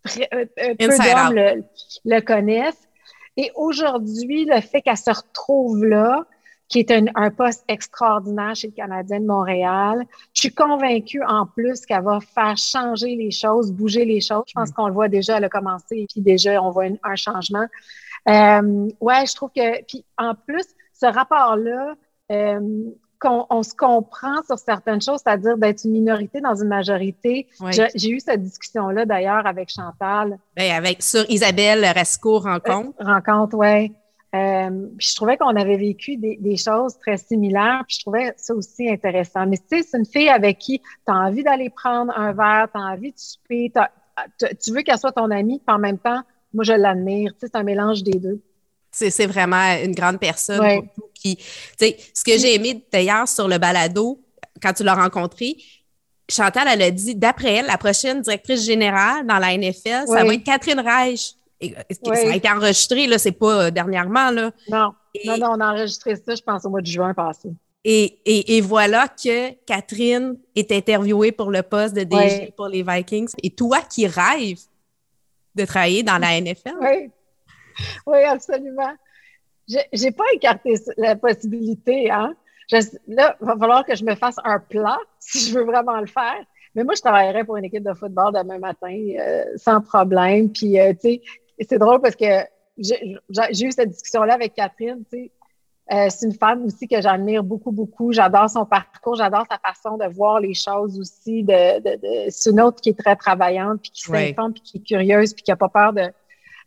euh, 0.07 0.21
euh, 0.33 0.75
peu 0.79 0.89
d'hommes 0.89 1.35
le, 1.35 1.65
le, 2.05 2.21
connaissent. 2.21 2.89
Et 3.37 3.51
aujourd'hui, 3.57 4.45
le 4.45 4.61
fait 4.61 4.83
qu'elle 4.83 4.97
se 4.97 5.11
retrouve 5.11 5.85
là, 5.85 6.25
qui 6.73 6.79
est 6.79 6.91
un, 6.91 7.31
poste 7.31 7.65
extraordinaire 7.69 8.57
chez 8.57 8.69
le 8.69 8.73
Canadien 8.73 9.21
de 9.21 9.27
Montréal. 9.27 10.05
Je 10.33 10.41
suis 10.41 10.55
convaincue 10.55 11.23
en 11.23 11.45
plus 11.45 11.85
qu'elle 11.85 12.03
va 12.03 12.19
faire 12.21 12.57
changer 12.57 13.15
les 13.15 13.31
choses, 13.31 13.71
bouger 13.71 14.07
les 14.07 14.23
choses. 14.23 14.45
Je 14.47 14.55
pense 14.55 14.71
mm. 14.71 14.73
qu'on 14.73 14.87
le 14.87 14.95
voit 14.95 15.09
déjà, 15.09 15.37
elle 15.37 15.45
a 15.45 15.51
commencé 15.51 15.99
et 15.99 16.07
puis 16.11 16.23
déjà, 16.23 16.61
on 16.63 16.71
voit 16.71 16.87
un 17.05 17.15
changement. 17.15 17.67
Euh, 18.29 18.89
ouais, 19.01 19.27
je 19.27 19.35
trouve 19.35 19.51
que, 19.55 19.85
puis 19.85 20.05
en 20.17 20.35
plus, 20.35 20.65
ce 20.95 21.07
rapport-là, 21.07 21.95
euh, 22.31 22.61
qu'on 23.21 23.47
on 23.51 23.63
se 23.63 23.75
comprend 23.75 24.43
sur 24.47 24.59
certaines 24.59 25.03
choses, 25.03 25.21
c'est-à-dire 25.25 25.59
d'être 25.59 25.85
une 25.85 25.93
minorité 25.93 26.41
dans 26.41 26.55
une 26.55 26.69
majorité. 26.69 27.49
J'ai 27.95 28.11
eu 28.11 28.19
cette 28.19 28.43
discussion-là 28.43 29.05
d'ailleurs 29.05 29.47
avec 29.47 29.69
Chantal. 29.69 30.39
Bien, 30.57 30.75
avec 30.75 31.03
sur 31.03 31.29
Isabelle 31.31 31.87
rencontre. 32.25 33.01
Euh, 33.01 33.05
rencontre, 33.05 33.57
oui. 33.57 33.93
Euh, 34.35 34.71
puis 34.97 35.09
je 35.09 35.15
trouvais 35.15 35.37
qu'on 35.37 35.55
avait 35.57 35.77
vécu 35.77 36.17
des, 36.17 36.39
des, 36.41 36.57
choses 36.57 36.99
très 36.99 37.19
similaires, 37.19 37.83
puis 37.87 37.97
je 37.97 38.01
trouvais 38.01 38.33
ça 38.39 38.55
aussi 38.55 38.89
intéressant. 38.89 39.47
Mais 39.47 39.59
tu 39.59 39.65
sais, 39.69 39.83
c'est 39.83 39.99
une 39.99 40.07
fille 40.07 40.31
avec 40.31 40.59
qui 40.59 40.79
tu 40.79 41.13
as 41.13 41.15
envie 41.15 41.43
d'aller 41.43 41.69
prendre 41.69 42.17
un 42.17 42.33
verre, 42.33 42.69
tu 42.73 42.81
as 42.81 42.85
envie 42.85 43.13
de 43.13 43.19
souper, 43.19 43.71
tu 44.39 44.73
veux 44.73 44.83
qu'elle 44.83 44.99
soit 44.99 45.13
ton 45.13 45.31
amie, 45.31 45.61
puis 45.67 45.75
en 45.75 45.79
même 45.79 45.99
temps, 45.99 46.23
moi, 46.55 46.65
je 46.65 46.73
l'admire. 46.73 47.33
Tu 47.33 47.41
sais, 47.41 47.47
c'est 47.53 47.59
un 47.59 47.63
mélange 47.63 48.03
des 48.03 48.19
deux. 48.19 48.41
C'est 48.91 49.27
vraiment 49.27 49.75
une 49.83 49.95
grande 49.95 50.19
personne. 50.19 50.89
Qui, 51.15 51.39
ce 51.79 52.25
que 52.25 52.37
j'ai 52.39 52.55
aimé 52.55 52.85
d'ailleurs 52.93 53.29
sur 53.29 53.49
le 53.49 53.59
balado, 53.59 54.21
quand 54.63 54.73
tu 54.73 54.83
l'as 54.83 54.95
rencontré, 54.95 55.57
Chantal, 56.29 56.67
elle 56.71 56.83
a 56.83 56.91
dit, 56.91 57.15
d'après 57.15 57.55
elle, 57.55 57.67
la 57.67 57.79
prochaine 57.79 58.23
directrice 58.23 58.65
générale 58.65 59.27
dans 59.27 59.39
la 59.39 59.57
NFL, 59.57 60.07
ça 60.07 60.25
va 60.25 60.35
être 60.35 60.45
Catherine 60.45 60.81
Reich. 60.81 61.35
Ça 61.91 62.13
a 62.13 62.35
été 62.35 62.51
enregistré, 62.51 63.07
là, 63.07 63.19
c'est 63.19 63.33
pas 63.33 63.67
euh, 63.67 63.71
dernièrement, 63.71 64.31
là. 64.31 64.51
Non. 64.69 64.95
non, 65.25 65.39
non, 65.39 65.49
on 65.53 65.61
a 65.61 65.73
enregistré 65.73 66.17
ça, 66.17 66.35
je 66.35 66.43
pense, 66.43 66.65
au 66.65 66.71
mois 66.71 66.81
de 66.81 66.87
juin 66.87 67.15
passé. 67.15 67.51
Et, 67.85 68.19
et, 68.25 68.57
et 68.57 68.61
voilà 68.61 69.09
que 69.09 69.53
Catherine 69.65 70.37
est 70.55 70.71
interviewée 70.71 71.33
pour 71.33 71.51
le 71.51 71.63
poste 71.63 71.95
de 71.95 72.05
DG 72.05 72.53
pour 72.57 72.69
les 72.69 72.83
Vikings. 72.83 73.33
Et 73.43 73.51
toi 73.51 73.81
qui 73.81 74.07
rêves 74.07 74.61
de 75.55 75.65
travailler 75.65 76.03
dans 76.03 76.19
la 76.19 76.41
NFL. 76.41 76.77
Oui, 76.81 77.11
oui 78.07 78.25
absolument. 78.25 78.95
J'ai 79.67 80.11
pas 80.13 80.25
écarté 80.35 80.75
la 80.97 81.17
possibilité, 81.17 82.11
hein. 82.11 82.35
là, 82.71 83.37
il 83.41 83.47
va 83.47 83.57
falloir 83.57 83.85
que 83.85 83.95
je 83.95 84.05
me 84.05 84.15
fasse 84.15 84.37
un 84.45 84.59
plan 84.59 84.97
si 85.19 85.51
je 85.51 85.59
veux 85.59 85.65
vraiment 85.65 86.01
le 86.01 86.07
faire. 86.07 86.45
Mais 86.75 86.85
moi, 86.85 86.95
je 86.95 87.03
travaillerais 87.03 87.45
pour 87.45 87.57
une 87.57 87.65
équipe 87.65 87.85
de 87.85 87.93
football 87.93 88.33
demain 88.33 88.59
matin 88.59 88.97
euh, 89.19 89.45
sans 89.57 89.81
problème. 89.81 90.51
Puis, 90.51 90.81
euh, 90.81 90.93
tu 90.95 91.01
sais, 91.01 91.23
et 91.59 91.67
c'est 91.69 91.79
drôle 91.79 92.01
parce 92.01 92.17
que 92.17 92.25
j'ai 92.79 93.67
eu 93.67 93.73
cette 93.73 93.91
discussion-là 93.91 94.35
avec 94.35 94.55
Catherine. 94.55 95.05
Tu 95.11 95.25
sais. 95.25 95.33
Euh, 95.93 96.07
c'est 96.09 96.27
une 96.27 96.35
femme 96.35 96.65
aussi 96.65 96.87
que 96.87 97.01
j'admire 97.01 97.43
beaucoup, 97.43 97.73
beaucoup. 97.73 98.13
J'adore 98.13 98.49
son 98.49 98.65
parcours, 98.65 99.17
j'adore 99.17 99.45
sa 99.51 99.59
façon 99.59 99.99
de 99.99 100.07
voir 100.07 100.41
les 100.41 100.55
choses 100.55 100.99
aussi. 100.99 101.43
De, 101.43 101.81
de, 101.81 102.31
c'est 102.31 102.51
une 102.51 102.61
autre 102.61 102.81
qui 102.81 102.91
est 102.91 102.99
très 102.99 103.17
travaillante, 103.17 103.83
puis 103.83 103.91
qui 103.91 104.03
s'informe, 104.03 104.53
puis 104.53 104.63
qui 104.63 104.79
est 104.79 104.81
curieuse, 104.81 105.35
puis 105.35 105.43
qui 105.43 105.51
n'a 105.51 105.57
pas 105.57 105.69
peur 105.69 105.93
de, 105.93 106.05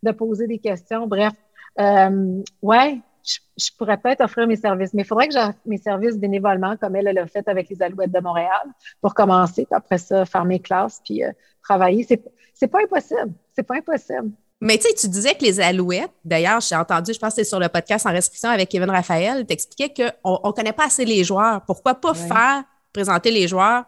de, 0.04 0.12
poser 0.12 0.48
des 0.48 0.60
questions. 0.60 1.08
Bref, 1.08 1.34
euh, 1.80 2.42
ouais, 2.62 3.00
je, 3.24 3.70
pourrais 3.78 3.98
peut-être 3.98 4.22
offrir 4.22 4.48
mes 4.48 4.58
services, 4.58 4.94
mais 4.94 5.04
il 5.04 5.08
faudrait 5.08 5.28
que 5.28 5.34
j'offre 5.34 5.58
mes 5.66 5.78
services 5.78 6.18
bénévolement, 6.18 6.76
comme 6.78 6.96
elle 6.96 7.06
l'a 7.06 7.26
fait 7.26 7.48
avec 7.48 7.70
les 7.70 7.82
Alouettes 7.82 8.12
de 8.12 8.20
Montréal, 8.20 8.68
pour 9.02 9.16
commencer, 9.16 9.66
puis 9.66 9.76
après 9.76 9.98
ça, 9.98 10.26
faire 10.26 10.46
mes 10.46 10.60
classes, 10.60 11.02
puis 11.04 11.24
euh, 11.24 11.32
travailler. 11.64 12.06
C'est 12.54 12.68
pas 12.68 12.80
impossible. 12.84 13.34
C'est 13.56 13.64
pas 13.64 13.78
impossible. 13.78 14.32
Mais 14.62 14.78
tu 14.78 14.88
sais, 14.88 14.94
tu 14.94 15.08
disais 15.10 15.36
que 15.36 15.44
les 15.44 15.60
Alouettes, 15.60 16.12
d'ailleurs, 16.24 16.62
j'ai 16.62 16.76
entendu, 16.76 17.14
je 17.14 17.20
pense 17.20 17.36
que 17.36 17.44
c'est 17.44 17.50
sur 17.50 17.60
le 17.60 17.68
podcast 17.68 18.06
en 18.06 18.12
restriction 18.12 18.50
avec 18.50 18.70
Kevin 18.70 18.90
Raphaël, 18.90 19.46
t'expliquais 19.46 19.94
qu'on 19.94 20.40
ne 20.48 20.52
connaît 20.52 20.74
pas 20.74 20.86
assez 20.86 21.06
les 21.06 21.24
joueurs. 21.24 21.62
Pourquoi 21.66 21.96
pas 21.96 22.14
faire 22.14 22.64
présenter 22.94 23.32
les 23.32 23.48
joueurs? 23.48 23.84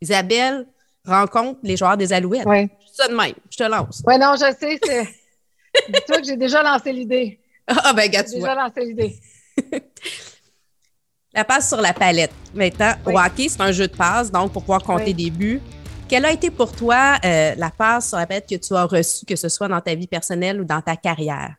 Isabelle 0.00 0.66
rencontre 1.06 1.60
les 1.62 1.76
joueurs 1.76 1.96
des 1.96 2.12
Alouettes. 2.12 2.46
Oui. 2.46 2.68
Ça 2.92 3.08
de 3.08 3.14
même, 3.14 3.32
je 3.50 3.56
te 3.56 3.62
lance. 3.62 4.02
Oui, 4.06 4.18
non, 4.18 4.34
je 4.34 4.54
sais, 4.58 4.78
c'est. 4.82 5.08
Dis-toi 5.88 6.18
que 6.18 6.24
j'ai 6.24 6.36
déjà 6.36 6.62
lancé 6.62 6.92
l'idée. 6.92 7.40
Ah, 7.66 7.92
ben, 7.92 8.10
gars, 8.10 8.24
J'ai 8.26 8.40
déjà 8.40 8.54
lancé 8.54 8.84
l'idée. 8.84 9.16
la 11.32 11.44
passe 11.44 11.68
sur 11.68 11.80
la 11.80 11.92
palette. 11.92 12.32
Maintenant, 12.52 12.92
au 13.06 13.18
hockey, 13.18 13.48
c'est 13.48 13.60
un 13.60 13.72
jeu 13.72 13.86
de 13.86 13.96
passe, 13.96 14.30
donc 14.30 14.52
pour 14.52 14.62
pouvoir 14.62 14.82
compter 14.82 15.14
des 15.14 15.30
buts. 15.30 15.60
Quelle 16.10 16.24
a 16.24 16.32
été 16.32 16.50
pour 16.50 16.72
toi 16.72 17.18
euh, 17.24 17.54
la 17.54 17.70
passe 17.70 18.08
sur 18.08 18.18
la 18.18 18.26
que 18.26 18.56
tu 18.56 18.74
as 18.74 18.84
reçue, 18.84 19.24
que 19.24 19.36
ce 19.36 19.48
soit 19.48 19.68
dans 19.68 19.80
ta 19.80 19.94
vie 19.94 20.08
personnelle 20.08 20.60
ou 20.60 20.64
dans 20.64 20.82
ta 20.82 20.96
carrière? 20.96 21.54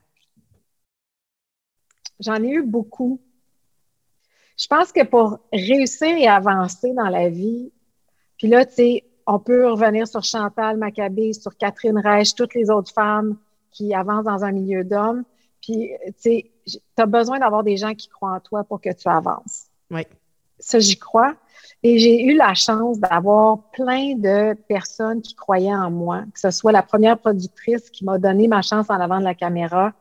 J'en 2.20 2.36
ai 2.36 2.50
eu 2.50 2.62
beaucoup. 2.62 3.22
Je 4.60 4.68
pense 4.68 4.92
que 4.92 5.06
pour 5.06 5.40
réussir 5.54 6.18
et 6.18 6.28
avancer 6.28 6.94
dans 6.94 7.08
la 7.08 7.30
vie, 7.30 7.72
puis 8.38 8.50
là, 8.50 8.66
tu 8.66 8.74
sais, 8.74 9.06
on 9.26 9.40
peut 9.40 9.72
revenir 9.72 10.06
sur 10.06 10.26
Chantal 10.26 10.76
Maccabé, 10.76 11.32
sur 11.32 11.56
Catherine 11.56 11.98
Reich, 11.98 12.36
toutes 12.36 12.54
les 12.54 12.70
autres 12.70 12.92
femmes 12.92 13.38
qui 13.72 13.94
avancent 13.94 14.26
dans 14.26 14.44
un 14.44 14.52
milieu 14.52 14.84
d'hommes. 14.84 15.24
Puis, 15.62 15.92
tu 16.08 16.14
sais, 16.18 16.52
tu 16.66 16.78
as 16.98 17.06
besoin 17.06 17.40
d'avoir 17.40 17.64
des 17.64 17.78
gens 17.78 17.96
qui 17.96 18.10
croient 18.10 18.34
en 18.34 18.42
toi 18.42 18.66
pour 18.66 18.82
que 18.82 18.92
tu 18.92 19.08
avances. 19.08 19.68
Oui. 19.90 20.06
Ça, 20.60 20.80
j'y 20.80 21.00
crois. 21.00 21.38
Et 21.84 21.98
j'ai 21.98 22.24
eu 22.24 22.36
la 22.36 22.54
chance 22.54 23.00
d'avoir 23.00 23.60
plein 23.72 24.16
de 24.16 24.54
personnes 24.68 25.22
qui 25.22 25.36
croyaient 25.36 25.74
en 25.74 25.90
moi, 25.90 26.24
que 26.34 26.40
ce 26.40 26.52
soit 26.52 26.72
la 26.72 26.84
première 26.84 27.18
productrice 27.18 27.90
qui 27.90 28.06
m'a 28.06 28.20
donné 28.20 28.48
ma 28.48 28.62
chance 28.62 28.90
en 28.90 29.00
avant 29.00 29.20
de 29.20 29.24
la 29.24 29.34
caméra, 29.34 29.94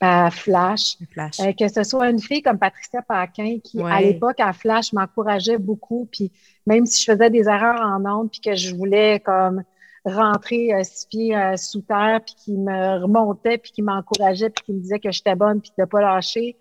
à 0.00 0.30
Flash, 0.30 0.96
euh, 1.40 1.52
que 1.58 1.66
ce 1.66 1.82
soit 1.82 2.08
une 2.08 2.20
fille 2.20 2.42
comme 2.42 2.58
Patricia 2.58 3.02
Paquin 3.02 3.58
qui, 3.62 3.82
à 3.82 4.00
l'époque, 4.00 4.38
à 4.38 4.52
Flash, 4.52 4.92
m'encourageait 4.92 5.58
beaucoup. 5.58 6.08
Puis 6.12 6.30
même 6.66 6.86
si 6.86 7.04
je 7.04 7.12
faisais 7.12 7.30
des 7.30 7.48
erreurs 7.48 7.80
en 7.80 8.04
ondes, 8.06 8.30
puis 8.30 8.40
que 8.40 8.54
je 8.54 8.74
voulais 8.74 9.20
comme 9.20 9.64
rentrer 10.04 10.72
euh, 10.72 10.84
six 10.84 11.06
pieds 11.06 11.36
euh, 11.36 11.56
sous 11.56 11.80
terre, 11.80 12.20
puis 12.24 12.34
qui 12.36 12.56
me 12.56 13.02
remontait, 13.02 13.58
puis 13.58 13.72
qui 13.72 13.82
m'encourageait, 13.82 14.50
puis 14.50 14.64
qui 14.64 14.72
me 14.72 14.80
disait 14.80 15.00
que 15.00 15.10
j'étais 15.10 15.34
bonne, 15.34 15.60
puis 15.60 15.72
de 15.76 15.82
ne 15.82 15.86
pas 15.86 16.00
lâcher. 16.00 16.56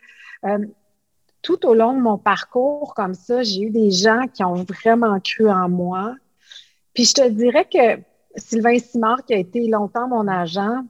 Tout 1.41 1.65
au 1.65 1.73
long 1.73 1.93
de 1.93 1.99
mon 1.99 2.17
parcours 2.17 2.93
comme 2.93 3.13
ça, 3.13 3.43
j'ai 3.43 3.61
eu 3.61 3.69
des 3.69 3.91
gens 3.91 4.27
qui 4.27 4.43
ont 4.43 4.55
vraiment 4.55 5.19
cru 5.19 5.49
en 5.49 5.69
moi. 5.69 6.15
Puis 6.93 7.05
je 7.05 7.13
te 7.13 7.29
dirais 7.29 7.65
que 7.65 8.01
Sylvain 8.35 8.79
Simard, 8.79 9.23
qui 9.25 9.33
a 9.33 9.37
été 9.37 9.67
longtemps 9.67 10.07
mon 10.07 10.27
agent, 10.27 10.83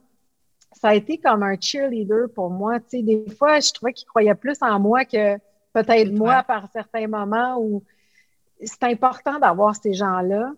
ça 0.73 0.89
a 0.89 0.95
été 0.95 1.17
comme 1.17 1.43
un 1.43 1.55
cheerleader 1.59 2.27
pour 2.33 2.49
moi. 2.49 2.79
Tu 2.79 2.85
sais, 2.89 3.01
des 3.01 3.25
fois, 3.37 3.59
je 3.59 3.71
trouvais 3.71 3.93
qu'il 3.93 4.07
croyait 4.07 4.35
plus 4.35 4.57
en 4.61 4.79
moi 4.79 5.05
que 5.05 5.37
peut-être 5.73 6.11
moi 6.11 6.43
par 6.43 6.69
certains 6.71 7.07
moments 7.07 7.57
où 7.59 7.83
c'est 8.63 8.83
important 8.83 9.39
d'avoir 9.39 9.75
ces 9.75 9.93
gens-là. 9.93 10.51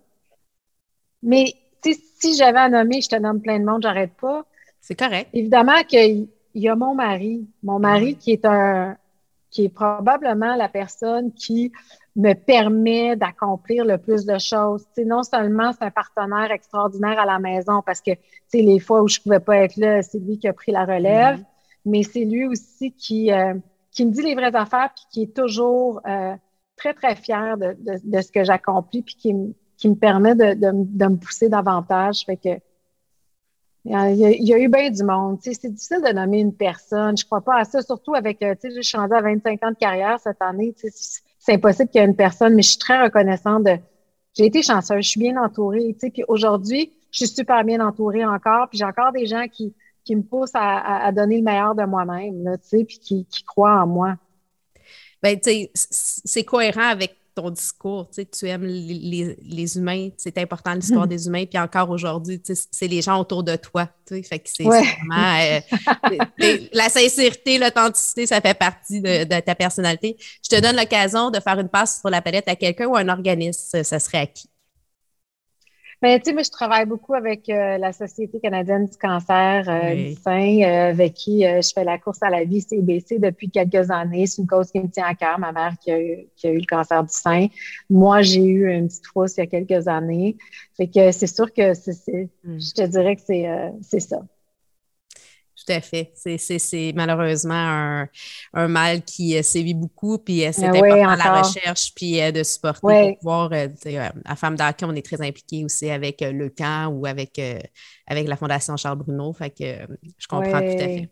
Mais 1.21 1.54
si 1.84 2.36
j'avais 2.36 2.60
à 2.60 2.69
nommer, 2.69 3.02
je 3.02 3.10
te 3.10 3.15
nomme 3.15 3.41
plein 3.41 3.60
de 3.60 3.65
monde, 3.65 3.82
j'arrête 3.82 4.13
pas. 4.19 4.45
C'est 4.82 4.97
correct. 4.97 5.30
Évidemment 5.34 5.84
qu'il 5.88 6.28
y 6.56 6.69
a 6.69 6.75
mon 6.75 6.95
mari. 6.95 7.47
Mon 7.63 7.80
mari 7.80 8.15
qui 8.15 8.32
est 8.32 8.45
un 8.45 8.97
qui 9.51 9.65
est 9.65 9.69
probablement 9.69 10.55
la 10.55 10.69
personne 10.69 11.33
qui 11.33 11.71
me 12.15 12.33
permet 12.33 13.15
d'accomplir 13.15 13.85
le 13.85 13.97
plus 13.97 14.25
de 14.25 14.38
choses. 14.38 14.85
sais, 14.93 15.05
non 15.05 15.23
seulement 15.23 15.71
c'est 15.71 15.85
un 15.85 15.91
partenaire 15.91 16.51
extraordinaire 16.51 17.19
à 17.19 17.25
la 17.25 17.39
maison 17.39 17.81
parce 17.85 18.01
que 18.01 18.12
les 18.53 18.79
fois 18.79 19.01
où 19.01 19.07
je 19.07 19.19
pouvais 19.19 19.39
pas 19.39 19.57
être 19.57 19.77
là, 19.77 20.01
c'est 20.01 20.19
lui 20.19 20.38
qui 20.38 20.47
a 20.47 20.53
pris 20.53 20.71
la 20.71 20.85
relève, 20.85 21.38
mm-hmm. 21.38 21.45
mais 21.85 22.03
c'est 22.03 22.25
lui 22.25 22.45
aussi 22.45 22.91
qui, 22.91 23.31
euh, 23.31 23.53
qui 23.91 24.05
me 24.05 24.12
dit 24.12 24.21
les 24.21 24.35
vraies 24.35 24.55
affaires 24.55 24.89
puis 24.95 25.05
qui 25.12 25.23
est 25.23 25.35
toujours 25.35 26.01
euh, 26.07 26.35
très, 26.75 26.93
très 26.93 27.15
fier 27.15 27.57
de, 27.57 27.75
de, 27.79 27.99
de 28.03 28.21
ce 28.21 28.31
que 28.31 28.43
j'accomplis 28.43 29.03
puis 29.03 29.15
qui, 29.15 29.35
qui 29.77 29.89
me 29.89 29.95
permet 29.95 30.35
de, 30.35 30.53
de, 30.55 30.71
de, 30.73 31.05
me 31.05 31.15
pousser 31.15 31.47
davantage. 31.47 32.25
Fait 32.25 32.38
que 32.38 32.59
il 33.85 33.91
y, 33.91 34.53
a, 34.53 34.59
eu 34.59 34.67
bien 34.67 34.89
du 34.91 35.03
monde. 35.03 35.39
c'est 35.41 35.69
difficile 35.69 36.01
de 36.05 36.13
nommer 36.13 36.39
une 36.39 36.53
personne. 36.53 37.17
Je 37.17 37.25
crois 37.25 37.41
pas 37.41 37.59
à 37.59 37.63
ça, 37.63 37.81
surtout 37.81 38.13
avec, 38.13 38.41
euh, 38.41 38.53
je 38.63 38.81
suis 38.81 38.97
rendue 38.97 39.15
à 39.15 39.21
25 39.21 39.63
ans 39.63 39.71
de 39.71 39.77
carrière 39.77 40.19
cette 40.19 40.41
année. 40.41 40.75
C'est 41.39 41.53
impossible 41.53 41.89
qu'il 41.89 42.01
y 42.01 42.03
ait 42.03 42.07
une 42.07 42.15
personne, 42.15 42.55
mais 42.55 42.61
je 42.61 42.69
suis 42.69 42.77
très 42.79 43.01
reconnaissante 43.01 43.63
de. 43.63 43.77
J'ai 44.37 44.45
été 44.45 44.61
chanceuse, 44.61 45.03
je 45.03 45.09
suis 45.09 45.19
bien 45.19 45.41
entourée. 45.41 45.95
Puis 45.99 46.23
aujourd'hui, 46.27 46.93
je 47.11 47.25
suis 47.25 47.35
super 47.35 47.63
bien 47.63 47.85
entourée 47.85 48.25
encore. 48.25 48.67
Puis 48.69 48.77
j'ai 48.77 48.85
encore 48.85 49.11
des 49.11 49.25
gens 49.25 49.47
qui, 49.47 49.73
qui 50.03 50.15
me 50.15 50.23
poussent 50.23 50.51
à, 50.53 51.11
donner 51.11 51.37
le 51.37 51.43
meilleur 51.43 51.73
de 51.73 51.83
moi-même, 51.83 52.57
puis 52.69 52.99
qui, 52.99 53.25
qui 53.25 53.43
croient 53.43 53.81
en 53.81 53.87
moi. 53.87 54.15
Ben, 55.21 55.37
c'est 55.73 56.43
cohérent 56.43 56.89
avec 56.89 57.18
ton 57.39 57.49
discours, 57.49 58.10
tu, 58.10 58.21
sais, 58.21 58.25
tu 58.25 58.47
aimes 58.47 58.65
les, 58.65 59.38
les, 59.41 59.78
humains, 59.78 60.10
c'est 60.17 60.38
important 60.38 60.73
l'histoire 60.73 61.06
hmm. 61.06 61.10
des 61.10 61.28
humains, 61.28 61.45
puis 61.45 61.58
encore 61.58 61.89
aujourd'hui, 61.89 62.41
tu 62.41 62.56
sais, 62.56 62.67
c'est 62.71 62.88
les 62.88 63.02
gens 63.02 63.19
autour 63.19 63.43
de 63.43 63.56
toi, 63.56 63.88
tu 64.06 64.15
sais, 64.15 64.23
fait 64.23 64.39
que 64.39 64.49
c'est 64.52 64.63
vraiment 64.63 65.38
euh, 65.39 66.58
la 66.73 66.89
sincérité, 66.89 67.58
l'authenticité, 67.58 68.25
ça 68.25 68.41
fait 68.41 68.58
partie 68.58 69.02
de, 69.02 69.23
de, 69.23 69.39
ta 69.39 69.56
personnalité. 69.56 70.17
Je 70.43 70.56
te 70.56 70.62
donne 70.62 70.75
l'occasion 70.75 71.32
de 71.32 71.39
faire 71.39 71.60
une 71.60 71.69
passe 71.69 71.99
sur 71.99 72.10
la 72.10 72.21
palette 72.21 72.47
à 72.47 72.56
quelqu'un 72.56 72.88
ou 72.88 72.95
un 72.95 73.08
organisme, 73.10 73.84
ça 73.84 73.99
serait 73.99 74.19
à 74.19 74.28
qui? 74.28 74.49
Mais 76.01 76.15
ben, 76.15 76.21
tu 76.21 76.29
sais, 76.29 76.33
moi, 76.33 76.43
je 76.43 76.49
travaille 76.49 76.85
beaucoup 76.85 77.13
avec 77.13 77.49
euh, 77.49 77.77
la 77.77 77.91
Société 77.91 78.39
canadienne 78.39 78.85
du 78.85 78.97
cancer 78.97 79.65
euh, 79.67 79.95
du 79.95 80.13
sein, 80.15 80.62
euh, 80.62 80.91
avec 80.91 81.13
qui 81.13 81.41
je 81.41 81.71
fais 81.75 81.83
la 81.83 81.97
course 81.97 82.23
à 82.23 82.29
la 82.29 82.45
vie 82.45 82.62
CBC 82.62 83.19
depuis 83.19 83.49
quelques 83.49 83.91
années. 83.91 84.25
C'est 84.25 84.41
une 84.41 84.47
cause 84.47 84.71
qui 84.71 84.79
me 84.79 84.88
tient 84.88 85.05
à 85.05 85.13
cœur, 85.13 85.38
ma 85.39 85.51
mère 85.51 85.73
qui 85.81 85.91
a, 85.91 85.99
eu, 85.99 86.27
qui 86.38 86.47
a 86.47 86.51
eu 86.51 86.59
le 86.59 86.65
cancer 86.65 87.03
du 87.03 87.13
sein. 87.13 87.47
Moi, 87.89 88.21
j'ai 88.21 88.45
eu 88.45 88.71
une 88.71 88.88
petite 88.88 89.07
fausse 89.07 89.35
il 89.35 89.41
y 89.41 89.43
a 89.43 89.47
quelques 89.47 89.89
années. 89.89 90.38
Fait 90.77 90.88
que 90.88 91.12
c'est 91.12 91.27
sûr 91.27 91.51
que 91.51 91.73
c'est, 91.73 92.29
mm. 92.45 92.59
je 92.59 92.73
te 92.73 92.88
dirais 92.88 93.17
que 93.17 93.21
c'est 93.81 93.99
ça. 93.99 94.21
Tout 95.69 95.75
à 95.75 95.82
fait. 95.82 96.12
C'est 96.15 96.93
malheureusement 96.95 98.08
un, 98.53 98.67
mal 98.67 99.03
qui 99.03 99.38
euh, 99.38 99.43
sévit 99.43 99.75
beaucoup, 99.75 100.17
puis 100.17 100.43
euh, 100.43 100.49
c'est 100.51 100.65
ah 100.65 100.69
important 100.69 101.15
la 101.15 101.41
recherche, 101.41 101.93
puis 101.93 102.19
euh, 102.19 102.32
de 102.32 102.41
supporter 102.41 102.79
pour 102.82 103.19
pouvoir. 103.19 103.51
à 104.25 104.36
Femme 104.36 104.55
d'Hockey, 104.55 104.86
on 104.86 104.95
est 104.95 105.05
très 105.05 105.21
impliqué 105.21 105.63
aussi 105.63 105.91
avec 105.91 106.21
le 106.21 106.49
camp 106.49 106.88
ou 106.88 107.05
avec, 107.05 107.39
avec 108.08 108.27
la 108.27 108.36
Fondation 108.36 108.77
Charles 108.77 108.97
Bruno. 108.97 109.32
Fait 109.34 109.51
que 109.51 109.95
je 110.17 110.27
comprends 110.27 110.60
tout 110.60 110.65
à 110.65 110.88
fait. 110.88 111.10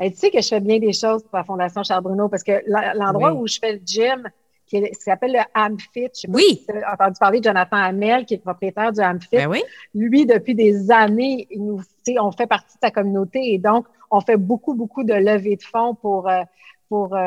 tu 0.00 0.16
sais 0.16 0.30
que 0.30 0.40
je 0.40 0.48
fais 0.48 0.60
bien 0.60 0.80
des 0.80 0.92
choses 0.92 1.22
pour 1.22 1.36
la 1.36 1.44
Fondation 1.44 1.84
Charles 1.84 2.02
Bruno 2.02 2.28
parce 2.28 2.42
que 2.42 2.62
l'endroit 2.96 3.32
où 3.32 3.46
je 3.46 3.58
fais 3.60 3.74
le 3.74 3.80
gym, 3.84 4.28
qui 4.70 4.94
s'appelle 4.94 5.32
le 5.32 5.40
AmFit. 5.54 6.10
Je 6.14 6.20
sais 6.20 6.28
pas 6.28 6.34
oui. 6.34 6.60
si 6.60 6.66
tu 6.66 6.72
as 6.72 6.92
entendu 6.92 7.18
parler 7.18 7.40
de 7.40 7.44
Jonathan 7.44 7.76
Hamel, 7.76 8.24
qui 8.24 8.34
est 8.34 8.38
propriétaire 8.38 8.92
du 8.92 9.00
AmFit. 9.00 9.28
Ben 9.32 9.48
oui. 9.48 9.62
Lui, 9.94 10.26
depuis 10.26 10.54
des 10.54 10.90
années, 10.90 11.48
nous, 11.56 11.80
on 12.18 12.32
fait 12.32 12.46
partie 12.46 12.74
de 12.76 12.80
sa 12.82 12.90
communauté 12.90 13.54
et 13.54 13.58
donc, 13.58 13.86
on 14.10 14.20
fait 14.20 14.36
beaucoup, 14.36 14.74
beaucoup 14.74 15.04
de 15.04 15.14
levées 15.14 15.56
de 15.56 15.62
fonds 15.62 15.94
pour, 15.94 16.28
euh, 16.28 16.42
pour 16.88 17.14
euh, 17.14 17.18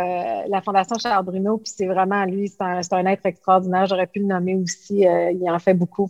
la 0.47 0.61
Fondation 0.61 0.97
Charles 0.99 1.25
Bruno. 1.25 1.57
Puis 1.57 1.71
c'est 1.75 1.85
vraiment, 1.85 2.25
lui, 2.25 2.49
c'est 2.49 2.61
un, 2.61 2.81
un, 2.91 3.05
être 3.05 3.25
extraordinaire. 3.25 3.85
J'aurais 3.85 4.07
pu 4.07 4.19
le 4.19 4.25
nommer 4.25 4.55
aussi. 4.55 5.07
Euh, 5.07 5.31
il 5.31 5.49
en 5.49 5.59
fait 5.59 5.73
beaucoup. 5.73 6.09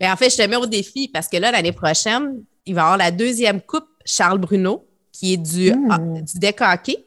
Mais 0.00 0.10
en 0.10 0.16
fait, 0.16 0.30
je 0.30 0.36
te 0.36 0.48
mets 0.48 0.56
au 0.56 0.66
défi 0.66 1.08
parce 1.08 1.28
que 1.28 1.36
là, 1.36 1.52
l'année 1.52 1.72
prochaine, 1.72 2.42
il 2.66 2.74
va 2.74 2.80
y 2.80 2.84
avoir 2.84 2.96
la 2.96 3.10
deuxième 3.10 3.60
coupe 3.60 3.86
Charles 4.04 4.38
Bruno, 4.38 4.84
qui 5.12 5.34
est 5.34 5.36
du, 5.36 5.72
mmh. 5.72 6.22
du 6.22 6.38
deck 6.38 6.60
hockey. 6.60 7.06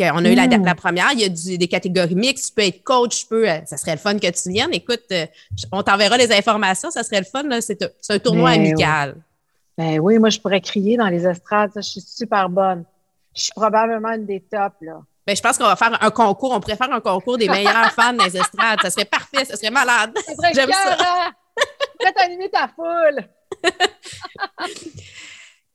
On 0.00 0.24
a 0.24 0.28
eu 0.28 0.34
hmm. 0.34 0.64
la, 0.64 0.74
première, 0.74 1.12
il 1.12 1.20
y 1.20 1.24
a 1.24 1.56
des 1.56 1.68
catégories 1.68 2.16
mixtes, 2.16 2.48
tu 2.48 2.54
peux 2.54 2.66
être 2.66 2.82
coach, 2.82 3.20
tu 3.20 3.26
peux, 3.26 3.46
ça 3.64 3.76
serait 3.76 3.92
le 3.92 3.98
fun 3.98 4.18
que 4.18 4.26
tu 4.26 4.50
viennes. 4.50 4.72
Écoute, 4.74 5.04
on 5.70 5.84
t'enverra 5.84 6.16
les 6.16 6.32
informations, 6.32 6.90
ça 6.90 7.04
serait 7.04 7.20
le 7.20 7.26
fun. 7.26 7.44
C'est 7.60 7.78
un 8.08 8.18
tournoi 8.18 8.50
amical. 8.50 9.14
Ben 9.76 9.98
oui, 9.98 10.18
moi, 10.18 10.30
je 10.30 10.38
pourrais 10.38 10.60
crier 10.60 10.96
dans 10.96 11.08
les 11.08 11.26
estrades, 11.26 11.72
je 11.74 11.80
suis 11.80 12.00
super 12.00 12.48
bonne. 12.48 12.84
Je 13.34 13.44
suis 13.44 13.52
probablement 13.52 14.10
une 14.10 14.26
des 14.26 14.40
tops, 14.40 14.76
là. 14.80 15.00
Ben, 15.26 15.34
je 15.34 15.40
pense 15.40 15.56
qu'on 15.56 15.64
va 15.64 15.76
faire 15.76 15.96
un 16.02 16.10
concours. 16.10 16.52
On 16.52 16.60
pourrait 16.60 16.76
faire 16.76 16.92
un 16.92 17.00
concours 17.00 17.38
des 17.38 17.48
meilleurs 17.48 17.90
fans 17.92 18.12
des 18.12 18.36
estrades. 18.36 18.80
Ça 18.82 18.90
serait 18.90 19.06
parfait, 19.06 19.44
ça 19.44 19.56
serait 19.56 19.70
malade. 19.70 20.14
J'aime 20.54 20.70
ça. 20.70 21.30
Faites 22.00 22.18
animer 22.18 22.50
ta 22.50 22.68
foule. 22.68 23.26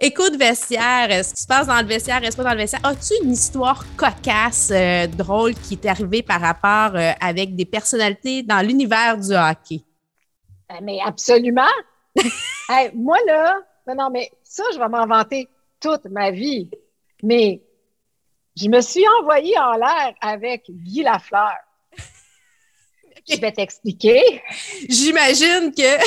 Écoute 0.01 0.37
vestiaire, 0.37 1.25
ce 1.25 1.33
qui 1.33 1.41
se 1.41 1.47
passe 1.47 1.67
dans 1.67 1.81
le 1.81 1.85
vestiaire, 1.85 2.21
reste 2.21 2.37
pas 2.37 2.43
dans 2.43 2.53
le 2.53 2.59
vestiaire. 2.59 2.85
As-tu 2.85 3.13
une 3.21 3.33
histoire 3.33 3.83
cocasse, 3.97 4.71
euh, 4.71 5.07
drôle 5.07 5.53
qui 5.55 5.77
t'est 5.77 5.89
arrivée 5.89 6.23
par 6.23 6.39
rapport 6.39 6.95
euh, 6.95 7.11
avec 7.19 7.53
des 7.55 7.65
personnalités 7.65 8.41
dans 8.43 8.65
l'univers 8.65 9.17
du 9.17 9.33
hockey? 9.33 9.83
Euh, 10.71 10.75
mais 10.81 10.99
absolument! 11.05 11.67
moi, 12.95 13.17
là, 13.27 13.59
non, 13.89 14.03
non, 14.03 14.09
mais 14.11 14.31
ça, 14.43 14.63
je 14.73 14.77
vais 14.79 14.87
m'inventer 14.87 15.47
toute 15.79 16.05
ma 16.05 16.29
vie. 16.29 16.69
Mais 17.23 17.61
je 18.55 18.67
me 18.67 18.81
suis 18.81 19.03
envoyée 19.19 19.57
en 19.57 19.73
l'air 19.73 20.13
avec 20.21 20.65
Guy 20.69 21.03
Lafleur. 21.03 21.55
Je 23.29 23.39
vais 23.39 23.51
t'expliquer. 23.51 24.41
J'imagine 24.87 25.71
que 25.71 25.99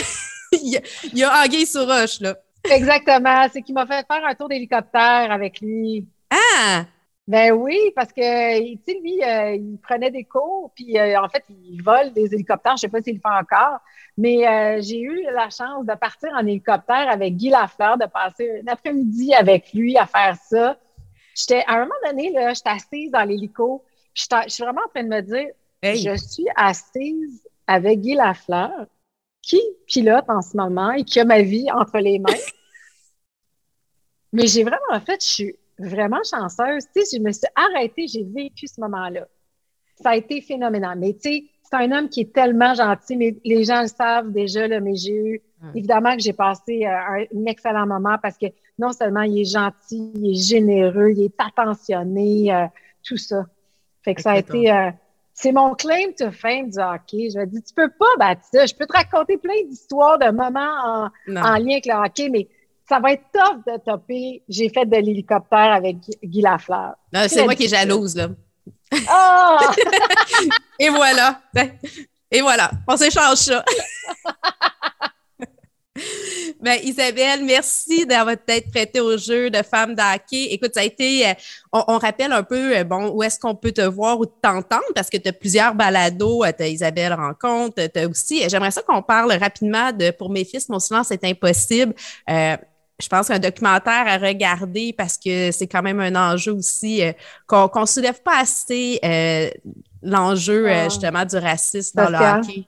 il 0.52 0.80
y, 1.14 1.24
a 1.24 1.42
Anguille 1.42 1.66
sur 1.66 1.86
roche, 1.86 2.20
là. 2.20 2.36
Exactement. 2.64 3.46
C'est 3.52 3.62
qu'il 3.62 3.74
m'a 3.74 3.86
fait 3.86 4.06
faire 4.06 4.24
un 4.24 4.34
tour 4.34 4.48
d'hélicoptère 4.48 5.30
avec 5.30 5.60
lui. 5.60 6.06
Ah! 6.30 6.84
Ben 7.28 7.52
oui, 7.52 7.92
parce 7.94 8.12
que, 8.12 8.74
tu 8.74 8.80
sais, 8.84 8.98
lui, 9.00 9.22
euh, 9.22 9.54
il 9.54 9.78
prenait 9.78 10.10
des 10.10 10.24
cours, 10.24 10.72
puis 10.74 10.98
euh, 10.98 11.20
en 11.20 11.28
fait, 11.28 11.44
il 11.48 11.80
vole 11.80 12.12
des 12.12 12.34
hélicoptères. 12.34 12.76
Je 12.76 12.86
ne 12.86 12.88
sais 12.88 12.88
pas 12.88 13.00
s'il 13.00 13.14
le 13.14 13.20
fait 13.20 13.28
encore, 13.28 13.78
mais 14.18 14.46
euh, 14.46 14.82
j'ai 14.82 15.00
eu 15.00 15.22
la 15.32 15.48
chance 15.48 15.86
de 15.86 15.94
partir 15.94 16.30
en 16.34 16.40
hélicoptère 16.40 17.08
avec 17.08 17.36
Guy 17.36 17.50
Lafleur, 17.50 17.96
de 17.96 18.06
passer 18.06 18.62
un 18.66 18.72
après-midi 18.72 19.32
avec 19.34 19.72
lui 19.72 19.96
à 19.96 20.06
faire 20.06 20.36
ça. 20.36 20.76
J'étais, 21.36 21.62
à 21.68 21.74
un 21.74 21.82
moment 21.82 21.94
donné, 22.04 22.32
là, 22.32 22.54
j'étais 22.54 22.70
assise 22.70 23.12
dans 23.12 23.22
l'hélico, 23.22 23.84
je 24.14 24.26
suis 24.48 24.64
vraiment 24.64 24.82
en 24.84 24.88
train 24.88 25.04
de 25.04 25.08
me 25.08 25.20
dire, 25.20 25.46
je 25.84 26.16
suis 26.16 26.48
assise 26.56 27.48
avec 27.68 28.00
Guy 28.00 28.14
Lafleur, 28.14 28.86
qui 29.42 29.60
pilote 29.86 30.28
en 30.28 30.42
ce 30.42 30.56
moment 30.56 30.90
et 30.90 31.04
qui 31.04 31.20
a 31.20 31.24
ma 31.24 31.42
vie 31.42 31.70
entre 31.70 31.98
les 31.98 32.18
mains. 32.18 32.32
Mais 34.32 34.48
j'ai 34.48 34.64
vraiment, 34.64 34.80
en 34.90 35.00
fait, 35.00 35.22
je 35.22 35.28
suis 35.28 35.56
vraiment 35.78 36.22
chanceuse. 36.28 36.84
Tu 36.94 37.04
sais, 37.04 37.16
je 37.16 37.22
me 37.22 37.32
suis 37.32 37.46
arrêtée, 37.54 38.06
j'ai 38.06 38.24
vécu 38.24 38.66
ce 38.66 38.80
moment-là. 38.80 39.26
Ça 40.00 40.10
a 40.10 40.16
été 40.16 40.40
phénoménal. 40.40 40.98
Mais 40.98 41.14
tu 41.14 41.20
sais, 41.20 41.44
c'est 41.62 41.76
un 41.76 41.90
homme 41.92 42.08
qui 42.08 42.20
est 42.20 42.32
tellement 42.32 42.74
gentil, 42.74 43.16
mais 43.16 43.36
les 43.44 43.64
gens 43.64 43.82
le 43.82 43.88
savent 43.88 44.30
déjà, 44.30 44.68
là, 44.68 44.80
mais 44.80 44.94
j'ai 44.94 45.14
eu, 45.14 45.42
évidemment 45.74 46.14
que 46.16 46.22
j'ai 46.22 46.32
passé 46.32 46.84
euh, 46.84 47.24
un, 47.34 47.46
excellent 47.46 47.86
moment 47.86 48.16
parce 48.20 48.36
que 48.36 48.46
non 48.78 48.92
seulement 48.92 49.22
il 49.22 49.40
est 49.40 49.50
gentil, 49.50 50.12
il 50.14 50.32
est 50.32 50.34
généreux, 50.34 51.12
il 51.12 51.24
est 51.24 51.34
attentionné, 51.38 52.52
euh, 52.52 52.66
tout 53.02 53.16
ça. 53.16 53.46
Fait 54.02 54.14
que 54.14 54.20
ça 54.20 54.32
a 54.32 54.38
été, 54.38 54.70
euh, 54.70 54.90
c'est 55.32 55.52
mon 55.52 55.74
claim 55.74 56.12
to 56.18 56.30
fame 56.30 56.68
du 56.68 56.78
hockey. 56.78 57.30
Je 57.32 57.38
me 57.38 57.46
dis, 57.46 57.62
tu 57.62 57.72
peux 57.72 57.88
pas 57.88 58.16
battre 58.18 58.42
ça. 58.52 58.66
Je 58.66 58.74
peux 58.74 58.86
te 58.86 58.92
raconter 58.92 59.38
plein 59.38 59.62
d'histoires 59.66 60.18
de 60.18 60.30
moments 60.30 60.60
en, 60.84 61.36
en, 61.36 61.56
lien 61.56 61.72
avec 61.72 61.86
le 61.86 61.94
hockey, 61.94 62.28
mais 62.28 62.48
ça 62.92 63.00
va 63.00 63.12
être 63.12 63.24
tough 63.32 63.64
de 63.66 63.78
topper. 63.78 64.42
J'ai 64.48 64.68
fait 64.68 64.84
de 64.84 64.96
l'hélicoptère 64.96 65.72
avec 65.72 65.96
Guy 66.22 66.42
Lafleur. 66.42 66.94
C'est 67.28 67.42
moi 67.42 67.54
qui 67.54 67.64
est 67.64 67.68
jalouse, 67.68 68.14
là. 68.14 68.28
Ah! 69.08 69.58
Et 70.78 70.90
voilà. 70.90 71.40
Et 72.30 72.42
voilà. 72.42 72.70
On 72.86 72.96
s'échange 72.96 73.38
ça. 73.38 73.64
Ben, 76.60 76.78
Isabelle, 76.84 77.44
merci 77.44 78.06
d'avoir 78.06 78.36
peut-être 78.36 78.70
prêté 78.70 79.00
au 79.00 79.18
jeu 79.18 79.50
de 79.50 79.62
femmes 79.62 79.96
d'hockey. 79.96 80.52
Écoute, 80.52 80.70
ça 80.74 80.80
a 80.80 80.84
été, 80.84 81.26
euh, 81.26 81.32
on, 81.72 81.98
rappelle 81.98 82.32
un 82.32 82.44
peu, 82.44 82.76
euh, 82.76 82.84
bon, 82.84 83.10
où 83.10 83.22
est-ce 83.22 83.38
qu'on 83.38 83.56
peut 83.56 83.72
te 83.72 83.82
voir 83.82 84.18
ou 84.20 84.26
t'entendre 84.26 84.84
parce 84.94 85.10
que 85.10 85.16
tu 85.16 85.28
as 85.28 85.32
plusieurs 85.32 85.74
balados, 85.74 86.44
euh, 86.44 86.52
tu 86.56 86.62
as 86.62 86.68
Isabelle 86.68 87.12
Rencontre, 87.14 87.82
tu 87.92 87.98
as 87.98 88.08
aussi, 88.08 88.48
j'aimerais 88.48 88.70
ça 88.70 88.80
qu'on 88.82 89.02
parle 89.02 89.32
rapidement 89.32 89.90
de 89.92 90.12
Pour 90.12 90.30
mes 90.30 90.44
fils, 90.44 90.68
mon 90.68 90.78
silence 90.78 91.10
est 91.10 91.24
impossible. 91.24 91.94
Je 93.02 93.08
pense 93.08 93.28
qu'un 93.28 93.38
documentaire 93.38 94.04
à 94.06 94.16
regarder 94.18 94.92
parce 94.92 95.18
que 95.18 95.50
c'est 95.50 95.66
quand 95.66 95.82
même 95.82 96.00
un 96.00 96.14
enjeu 96.14 96.52
aussi 96.52 97.02
qu'on 97.46 97.68
ne 97.74 97.86
soulève 97.86 98.22
pas 98.22 98.40
assez 98.40 99.00
l'enjeu 100.02 100.68
ah. 100.68 100.84
justement 100.84 101.24
du 101.24 101.36
racisme 101.36 101.96
dans 101.96 102.10
le 102.10 102.16
hockey. 102.16 102.66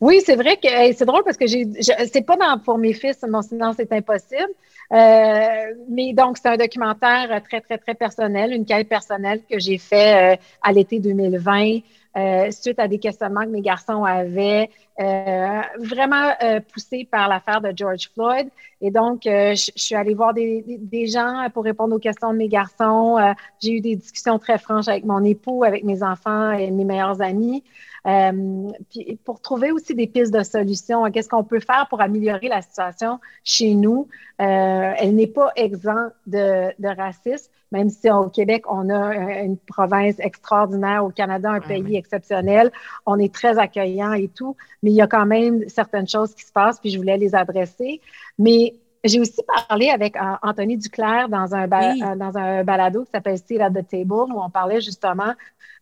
Oui, 0.00 0.20
c'est 0.24 0.36
vrai 0.36 0.56
que 0.56 0.68
c'est 0.94 1.04
drôle 1.04 1.22
parce 1.24 1.36
que 1.36 1.46
j'ai, 1.46 1.66
c'est 1.80 2.26
pas 2.26 2.36
dans, 2.36 2.58
pour 2.58 2.78
mes 2.78 2.92
fils, 2.92 3.24
mon 3.28 3.42
silence 3.42 3.78
est 3.78 3.92
impossible. 3.92 4.50
Euh, 4.92 5.74
mais 5.88 6.12
donc, 6.12 6.38
c'est 6.38 6.48
un 6.48 6.56
documentaire 6.56 7.42
très, 7.42 7.60
très, 7.60 7.78
très 7.78 7.94
personnel, 7.94 8.52
une 8.52 8.64
quête 8.64 8.88
personnelle 8.88 9.40
que 9.48 9.58
j'ai 9.58 9.78
fait 9.78 10.34
euh, 10.34 10.36
à 10.62 10.72
l'été 10.72 11.00
2020 11.00 11.78
euh, 12.16 12.50
suite 12.52 12.78
à 12.78 12.86
des 12.86 12.98
questionnements 12.98 13.42
que 13.42 13.48
mes 13.48 13.60
garçons 13.60 14.04
avaient, 14.04 14.70
vraiment 14.96 16.30
poussés 16.72 17.08
par 17.10 17.28
l'affaire 17.28 17.60
de 17.60 17.72
George 17.74 18.08
Floyd. 18.14 18.48
Et 18.80 18.92
donc, 18.92 19.22
je, 19.24 19.70
suis 19.74 19.96
allée 19.96 20.14
voir 20.14 20.32
des, 20.32 20.64
des, 20.78 21.06
gens 21.08 21.48
pour 21.52 21.64
répondre 21.64 21.96
aux 21.96 21.98
questions 21.98 22.32
de 22.32 22.38
mes 22.38 22.46
garçons. 22.46 23.16
j'ai 23.60 23.72
eu 23.72 23.80
des 23.80 23.96
discussions 23.96 24.38
très 24.38 24.58
franches 24.58 24.86
avec 24.86 25.04
mon 25.04 25.24
époux, 25.24 25.64
avec 25.64 25.82
mes 25.82 26.04
enfants 26.04 26.52
et 26.52 26.70
mes 26.70 26.84
meilleurs 26.84 27.20
amis. 27.20 27.64
Euh, 28.06 28.70
puis 28.90 29.18
pour 29.24 29.40
trouver 29.40 29.72
aussi 29.72 29.94
des 29.94 30.06
pistes 30.06 30.32
de 30.32 30.42
solutions, 30.42 31.10
qu'est-ce 31.10 31.28
qu'on 31.28 31.44
peut 31.44 31.60
faire 31.60 31.86
pour 31.88 32.02
améliorer 32.02 32.48
la 32.48 32.60
situation 32.60 33.18
chez 33.44 33.74
nous? 33.74 34.08
Euh, 34.42 34.92
elle 34.98 35.14
n'est 35.14 35.26
pas 35.26 35.52
exempte 35.56 36.14
de, 36.26 36.96
racisme, 36.96 37.50
même 37.72 37.88
si 37.88 38.10
au 38.10 38.28
Québec, 38.28 38.64
on 38.68 38.90
a 38.90 39.14
une 39.42 39.56
province 39.56 40.16
extraordinaire, 40.18 41.04
au 41.04 41.10
Canada, 41.10 41.50
un 41.50 41.60
pays 41.60 41.96
exceptionnel, 41.96 42.70
on 43.06 43.18
est 43.18 43.32
très 43.32 43.58
accueillant 43.58 44.12
et 44.12 44.28
tout, 44.28 44.54
mais 44.82 44.90
il 44.90 44.96
y 44.96 45.02
a 45.02 45.06
quand 45.06 45.26
même 45.26 45.66
certaines 45.68 46.08
choses 46.08 46.34
qui 46.34 46.44
se 46.44 46.52
passent, 46.52 46.78
puis 46.78 46.90
je 46.90 46.98
voulais 46.98 47.16
les 47.16 47.34
adresser. 47.34 48.02
Mais 48.38 48.74
j'ai 49.02 49.20
aussi 49.20 49.40
parlé 49.68 49.88
avec 49.88 50.16
euh, 50.16 50.20
Anthony 50.42 50.76
Duclair 50.76 51.28
dans 51.30 51.54
un, 51.54 51.68
dans 52.16 52.36
un 52.36 52.64
balado 52.64 53.04
qui 53.04 53.10
s'appelle 53.12 53.38
Still 53.38 53.62
at 53.62 53.70
the 53.70 53.86
Table, 53.86 54.32
où 54.32 54.42
on 54.42 54.50
parlait 54.50 54.82
justement 54.82 55.32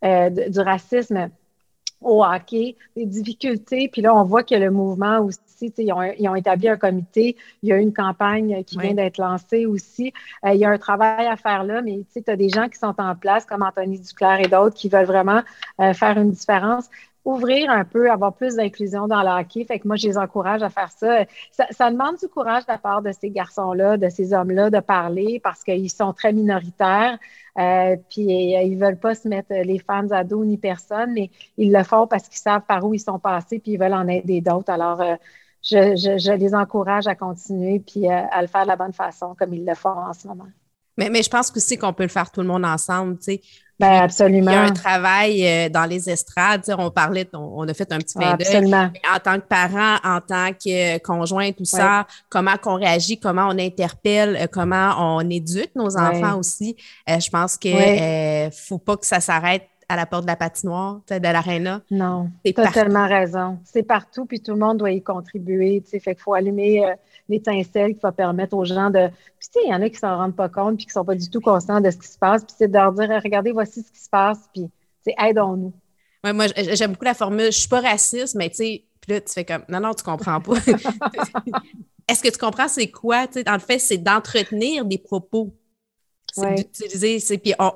du 0.03 0.59
racisme 0.59 1.31
au 2.05 2.25
hockey, 2.25 2.77
des 2.97 3.07
difficultés. 3.07 3.89
Puis 3.89 4.03
là, 4.03 4.15
on 4.15 4.25
voit 4.25 4.43
que 4.43 4.55
le 4.55 4.71
mouvement 4.71 5.21
aussi, 5.21 5.39
ils 5.79 5.93
ont, 5.93 6.03
ils 6.03 6.29
ont, 6.29 6.35
établi 6.35 6.69
un 6.69 6.77
comité. 6.77 7.37
Il 7.63 7.69
y 7.69 7.73
a 7.73 7.77
une 7.77 7.93
campagne 7.93 8.65
qui 8.65 8.79
vient 8.79 8.95
d'être 8.95 9.19
lancée 9.19 9.67
aussi. 9.67 10.13
Euh, 10.45 10.53
il 10.55 10.61
y 10.61 10.65
a 10.65 10.71
un 10.71 10.79
travail 10.79 11.27
à 11.27 11.37
faire 11.37 11.65
là, 11.65 11.83
mais 11.83 12.01
tu 12.13 12.23
as 12.31 12.37
des 12.37 12.49
gens 12.49 12.69
qui 12.69 12.79
sont 12.79 12.95
en 12.99 13.15
place, 13.15 13.45
comme 13.47 13.63
Anthony 13.63 14.01
Duclair 14.01 14.41
et 14.41 14.49
d'autres, 14.49 14.75
qui 14.75 14.89
veulent 14.89 15.07
vraiment 15.07 15.43
euh, 15.81 15.95
faire 15.95 16.19
une 16.19 16.33
différence 16.33 16.89
ouvrir 17.25 17.71
un 17.71 17.85
peu, 17.85 18.11
avoir 18.11 18.35
plus 18.35 18.57
d'inclusion 18.57 19.07
dans 19.07 19.23
le 19.23 19.41
hockey. 19.41 19.65
Fait 19.65 19.79
que 19.79 19.87
moi, 19.87 19.97
je 19.97 20.09
les 20.09 20.19
encourage 20.19 20.63
à 20.63 20.71
faire 20.71 20.91
ça. 20.91 21.25
Ça, 21.51 21.67
ça 21.71 21.91
demande 21.91 22.17
du 22.19 22.29
courage 22.29 22.67
de 22.67 22.73
la 22.73 22.79
part 22.79 23.03
de 23.03 23.13
ces 23.13 23.31
garçons-là, 23.31 23.97
de 23.97 24.09
ces 24.09 24.33
hommes-là, 24.33 24.71
de 24.71 24.81
parler 24.81 25.41
parce 25.43 25.63
qu'ils 25.63 25.91
sont 25.91 26.13
très 26.13 26.33
minoritaires. 26.33 27.19
Euh, 27.59 27.97
puis 28.11 28.57
euh, 28.57 28.63
ils 28.63 28.79
veulent 28.79 28.99
pas 28.99 29.15
se 29.15 29.29
mettre 29.29 29.53
les 29.53 29.79
femmes 29.79 30.11
à 30.13 30.25
dos 30.25 30.45
ni 30.45 30.57
personne, 30.57 31.13
mais 31.13 31.31
ils 31.57 31.73
le 31.73 31.85
font 31.85 32.07
parce 32.07 32.29
qu'ils 32.29 32.39
savent 32.39 32.65
par 32.67 32.85
où 32.85 32.95
ils 32.95 33.01
sont 33.01 33.19
passés, 33.19 33.59
puis 33.59 33.73
ils 33.73 33.79
veulent 33.79 33.95
en 33.95 34.09
aider 34.09 34.41
d'autres. 34.41 34.71
Alors, 34.71 35.01
euh, 35.01 35.15
je, 35.63 35.95
je, 35.97 36.33
les 36.33 36.55
encourage 36.55 37.07
à 37.07 37.15
continuer 37.15 37.79
puis 37.79 38.09
à 38.09 38.41
le 38.41 38.49
faire 38.49 38.63
de 38.63 38.69
la 38.69 38.77
bonne 38.77 38.93
façon, 38.93 39.37
comme 39.39 39.55
ils 39.55 39.65
le 39.65 39.75
font 39.75 39.91
en 39.91 40.13
ce 40.13 40.27
moment. 40.27 40.49
Mais, 40.97 41.09
mais 41.09 41.23
je 41.23 41.31
pense 41.31 41.53
aussi 41.57 41.79
qu'on 41.79 41.93
peut 41.93 42.03
le 42.03 42.09
faire 42.09 42.31
tout 42.31 42.41
le 42.41 42.47
monde 42.47 42.65
ensemble. 42.65 43.17
Sais. 43.21 43.41
Ben, 43.83 44.03
absolument. 44.03 44.53
Il 44.53 44.55
y 44.55 44.57
a 44.57 44.63
un 44.63 44.73
travail 44.73 45.71
dans 45.71 45.85
les 45.87 46.09
estrades. 46.09 46.73
On 46.79 46.91
parlait, 46.91 47.29
on, 47.33 47.67
a 47.69 47.75
fait 47.75 47.91
un 47.93 47.99
petit 47.99 48.15
peu 48.17 48.25
d'œil. 48.25 48.73
En 48.73 49.19
tant 49.19 49.41
que 49.41 49.47
parent, 49.47 49.97
en 50.05 50.21
tant 50.21 50.53
que 50.53 50.99
conjoint, 50.99 51.51
tout 51.51 51.65
ça, 51.65 52.07
comment 52.29 52.57
qu'on 52.57 52.77
réagit, 52.77 53.19
comment 53.19 53.49
on 53.49 53.59
interpelle, 53.59 54.49
comment 54.53 55.17
on 55.17 55.29
éduque 55.29 55.73
nos 55.75 55.97
enfants 55.97 56.39
aussi. 56.39 56.77
je 57.09 57.29
pense 57.29 57.57
qu'il 57.57 57.75
ne 57.75 58.51
faut 58.53 58.79
pas 58.79 58.97
que 58.97 59.07
ça 59.07 59.21
s'arrête 59.21 59.69
à 59.93 59.97
la 59.97 60.07
porte 60.07 60.23
de 60.23 60.29
la 60.29 60.37
patinoire, 60.37 61.01
de 61.09 61.17
l'aréna. 61.17 61.83
Non, 61.91 62.31
tu 62.45 62.55
as 62.57 62.73
tellement 62.73 63.07
raison. 63.07 63.59
C'est 63.65 63.83
partout, 63.83 64.25
puis 64.25 64.41
tout 64.41 64.53
le 64.53 64.59
monde 64.59 64.79
doit 64.79 64.91
y 64.91 65.03
contribuer. 65.03 65.83
Fait 65.87 66.01
qu'il 66.01 66.17
faut 66.19 66.33
allumer 66.33 66.85
euh, 66.85 66.95
l'étincelle 67.29 67.95
qui 67.95 68.01
va 68.01 68.11
permettre 68.11 68.57
aux 68.57 68.65
gens 68.65 68.89
de. 68.89 69.09
Puis, 69.39 69.49
tu 69.53 69.61
sais, 69.61 69.61
il 69.67 69.71
y 69.71 69.75
en 69.75 69.83
a 69.83 69.89
qui 69.89 69.97
ne 69.97 70.01
s'en 70.01 70.17
rendent 70.17 70.37
pas 70.37 70.49
compte, 70.49 70.77
puis 70.77 70.87
qui 70.87 70.91
ne 70.91 70.95
sont 70.95 71.05
pas 71.05 71.15
du 71.15 71.29
tout 71.29 71.41
conscients 71.41 71.81
de 71.81 71.91
ce 71.91 71.99
qui 71.99 72.09
se 72.09 72.19
passe. 72.19 72.43
Puis, 72.45 72.55
c'est 72.57 72.69
de 72.69 72.73
leur 72.73 72.93
dire 72.93 73.09
regardez, 73.23 73.53
voici 73.53 73.83
ce 73.83 73.93
qui 73.93 74.01
se 74.01 74.09
passe, 74.09 74.49
puis, 74.55 74.71
aidons-nous. 75.07 75.73
Ouais, 76.25 76.33
moi, 76.33 76.47
j'aime 76.57 76.93
beaucoup 76.93 77.05
la 77.05 77.15
formule 77.15 77.41
je 77.41 77.47
ne 77.47 77.51
suis 77.51 77.69
pas 77.69 77.81
raciste, 77.81 78.35
mais 78.37 78.49
tu 78.49 78.57
sais, 78.57 78.85
puis 79.01 79.13
là, 79.13 79.21
tu 79.21 79.33
fais 79.33 79.45
comme 79.45 79.65
non, 79.69 79.81
non, 79.81 79.93
tu 79.93 80.03
ne 80.09 80.11
comprends 80.11 80.41
pas. 80.41 80.55
Est-ce 82.09 82.23
que 82.23 82.31
tu 82.31 82.39
comprends 82.39 82.69
c'est 82.69 82.91
quoi? 82.91 83.27
Tu 83.27 83.35
sais, 83.35 83.45
dans 83.45 83.53
le 83.53 83.59
fait, 83.59 83.79
c'est 83.79 83.99
d'entretenir 83.99 84.85
des 84.85 84.99
propos. 84.99 85.53
C'est 86.33 86.55
d'utiliser. 86.55 87.39
Puis, 87.39 87.55
on, 87.59 87.73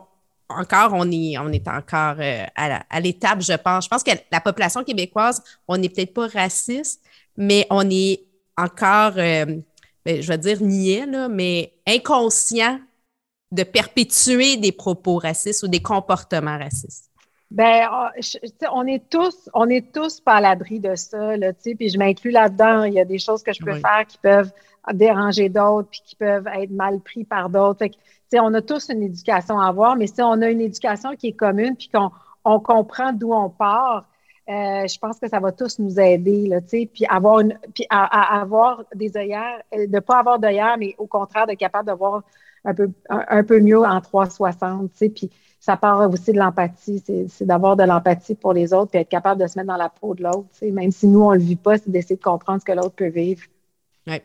encore, 0.48 0.92
on 0.92 1.10
est, 1.10 1.38
on 1.38 1.50
est 1.50 1.66
encore 1.68 2.16
euh, 2.18 2.44
à 2.54 3.00
l'étape, 3.00 3.40
je 3.42 3.54
pense. 3.54 3.84
Je 3.84 3.88
pense 3.88 4.02
que 4.02 4.12
la 4.30 4.40
population 4.40 4.84
québécoise, 4.84 5.42
on 5.66 5.76
n'est 5.76 5.88
peut-être 5.88 6.14
pas 6.14 6.28
raciste, 6.28 7.02
mais 7.36 7.66
on 7.70 7.88
est 7.90 8.24
encore, 8.56 9.14
euh, 9.16 9.44
ben, 10.04 10.22
je 10.22 10.28
vais 10.28 10.38
dire 10.38 10.62
niais, 10.62 11.06
mais 11.28 11.74
inconscient 11.86 12.80
de 13.52 13.62
perpétuer 13.62 14.56
des 14.56 14.72
propos 14.72 15.18
racistes 15.18 15.62
ou 15.62 15.68
des 15.68 15.82
comportements 15.82 16.58
racistes. 16.58 17.05
Ben, 17.50 17.86
ah, 17.90 18.12
on 18.72 18.86
est 18.86 19.08
tous, 19.08 19.48
on 19.54 19.68
est 19.68 19.92
tous 19.92 20.20
pas 20.20 20.34
à 20.34 20.40
l'abri 20.40 20.80
de 20.80 20.94
ça, 20.96 21.36
là, 21.36 21.52
puis 21.52 21.88
je 21.88 21.98
m'inclus 21.98 22.30
là-dedans. 22.30 22.84
Il 22.84 22.94
y 22.94 23.00
a 23.00 23.04
des 23.04 23.18
choses 23.18 23.42
que 23.42 23.52
je 23.52 23.62
peux 23.62 23.74
faire 23.74 24.04
qui 24.06 24.18
peuvent 24.18 24.50
déranger 24.92 25.48
d'autres, 25.48 25.88
puis 25.88 26.02
qui 26.04 26.16
peuvent 26.16 26.48
être 26.48 26.70
mal 26.70 27.00
pris 27.00 27.24
par 27.24 27.48
d'autres 27.48 27.86
on 28.34 28.54
a 28.54 28.62
tous 28.62 28.88
une 28.88 29.02
éducation 29.02 29.58
à 29.60 29.68
avoir, 29.68 29.96
mais 29.96 30.06
si 30.06 30.20
on 30.20 30.42
a 30.42 30.50
une 30.50 30.60
éducation 30.60 31.14
qui 31.16 31.28
est 31.28 31.32
commune 31.32 31.76
puis 31.76 31.88
qu'on 31.88 32.10
on 32.44 32.60
comprend 32.60 33.12
d'où 33.12 33.32
on 33.32 33.50
part, 33.50 34.06
euh, 34.48 34.86
je 34.86 34.98
pense 34.98 35.18
que 35.18 35.28
ça 35.28 35.40
va 35.40 35.52
tous 35.52 35.78
nous 35.78 35.98
aider, 35.98 36.46
là, 36.46 36.60
puis 36.60 36.90
avoir 37.08 37.40
une, 37.40 37.58
puis 37.74 37.86
à, 37.90 38.40
avoir 38.40 38.84
des 38.94 39.16
œillères, 39.16 39.62
euh, 39.74 39.86
de 39.86 39.92
ne 39.92 40.00
pas 40.00 40.18
avoir 40.18 40.38
d'œillères, 40.38 40.76
mais 40.78 40.94
au 40.98 41.06
contraire, 41.06 41.46
d'être 41.46 41.58
capable 41.58 41.88
de 41.88 41.94
voir 41.94 42.22
un 42.64 42.74
peu, 42.74 42.90
un, 43.08 43.42
peu 43.42 43.60
mieux 43.60 43.80
en 43.80 44.00
360, 44.00 44.90
puis 45.14 45.30
ça 45.66 45.76
part 45.76 46.08
aussi 46.08 46.32
de 46.32 46.38
l'empathie, 46.38 47.02
c'est 47.28 47.44
d'avoir 47.44 47.74
de 47.74 47.82
l'empathie 47.82 48.36
pour 48.36 48.52
les 48.52 48.72
autres, 48.72 48.92
puis 48.92 49.00
être 49.00 49.08
capable 49.08 49.42
de 49.42 49.48
se 49.48 49.58
mettre 49.58 49.66
dans 49.66 49.76
la 49.76 49.88
peau 49.88 50.14
de 50.14 50.22
l'autre, 50.22 50.46
même 50.62 50.92
si 50.92 51.08
nous, 51.08 51.22
on 51.22 51.32
ne 51.32 51.38
le 51.38 51.42
vit 51.42 51.56
pas, 51.56 51.76
c'est 51.76 51.90
d'essayer 51.90 52.14
de 52.14 52.22
comprendre 52.22 52.60
ce 52.60 52.64
que 52.64 52.70
l'autre 52.70 52.94
peut 52.94 53.08
vivre. 53.08 53.42
Oui, 54.06 54.22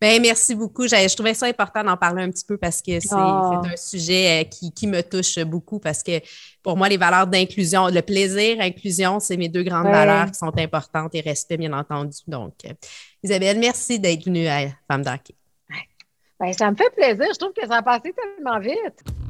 Bien, 0.00 0.18
merci 0.18 0.54
beaucoup. 0.54 0.88
Je, 0.88 1.14
trouvais 1.14 1.34
ça 1.34 1.44
important 1.44 1.84
d'en 1.84 1.98
parler 1.98 2.22
un 2.22 2.30
petit 2.30 2.46
peu 2.46 2.56
parce 2.56 2.80
que 2.80 3.00
c'est 3.00 3.10
ah. 3.12 3.60
un 3.70 3.76
sujet 3.76 4.40
euh, 4.40 4.70
qui, 4.74 4.86
me 4.86 5.02
touche 5.02 5.38
beaucoup 5.40 5.78
parce 5.78 6.02
que 6.02 6.22
pour 6.62 6.78
moi, 6.78 6.88
les 6.88 6.96
valeurs 6.96 7.26
d'inclusion, 7.26 7.88
le 7.88 8.00
plaisir, 8.00 8.56
inclusion, 8.58 9.20
c'est 9.20 9.36
mes 9.36 9.50
deux 9.50 9.64
grandes 9.64 9.88
valeurs 9.88 10.30
qui 10.30 10.38
sont 10.38 10.56
importantes 10.58 11.14
et 11.14 11.20
respect, 11.20 11.58
bien 11.58 11.74
entendu. 11.74 12.16
Donc, 12.26 12.54
euh, 12.64 12.72
Isabelle, 13.22 13.58
merci 13.58 14.00
d'être 14.00 14.24
venue 14.24 14.46
à 14.46 14.68
Femme 14.90 15.02
d'Hockey. 15.02 15.34
Ben, 16.40 16.50
ça 16.54 16.70
me 16.70 16.76
fait 16.76 16.88
plaisir. 16.96 17.26
Je 17.30 17.38
trouve 17.38 17.52
que 17.52 17.68
ça 17.68 17.76
a 17.76 17.82
passé 17.82 18.14
tellement 18.14 18.58
vite. 18.58 19.27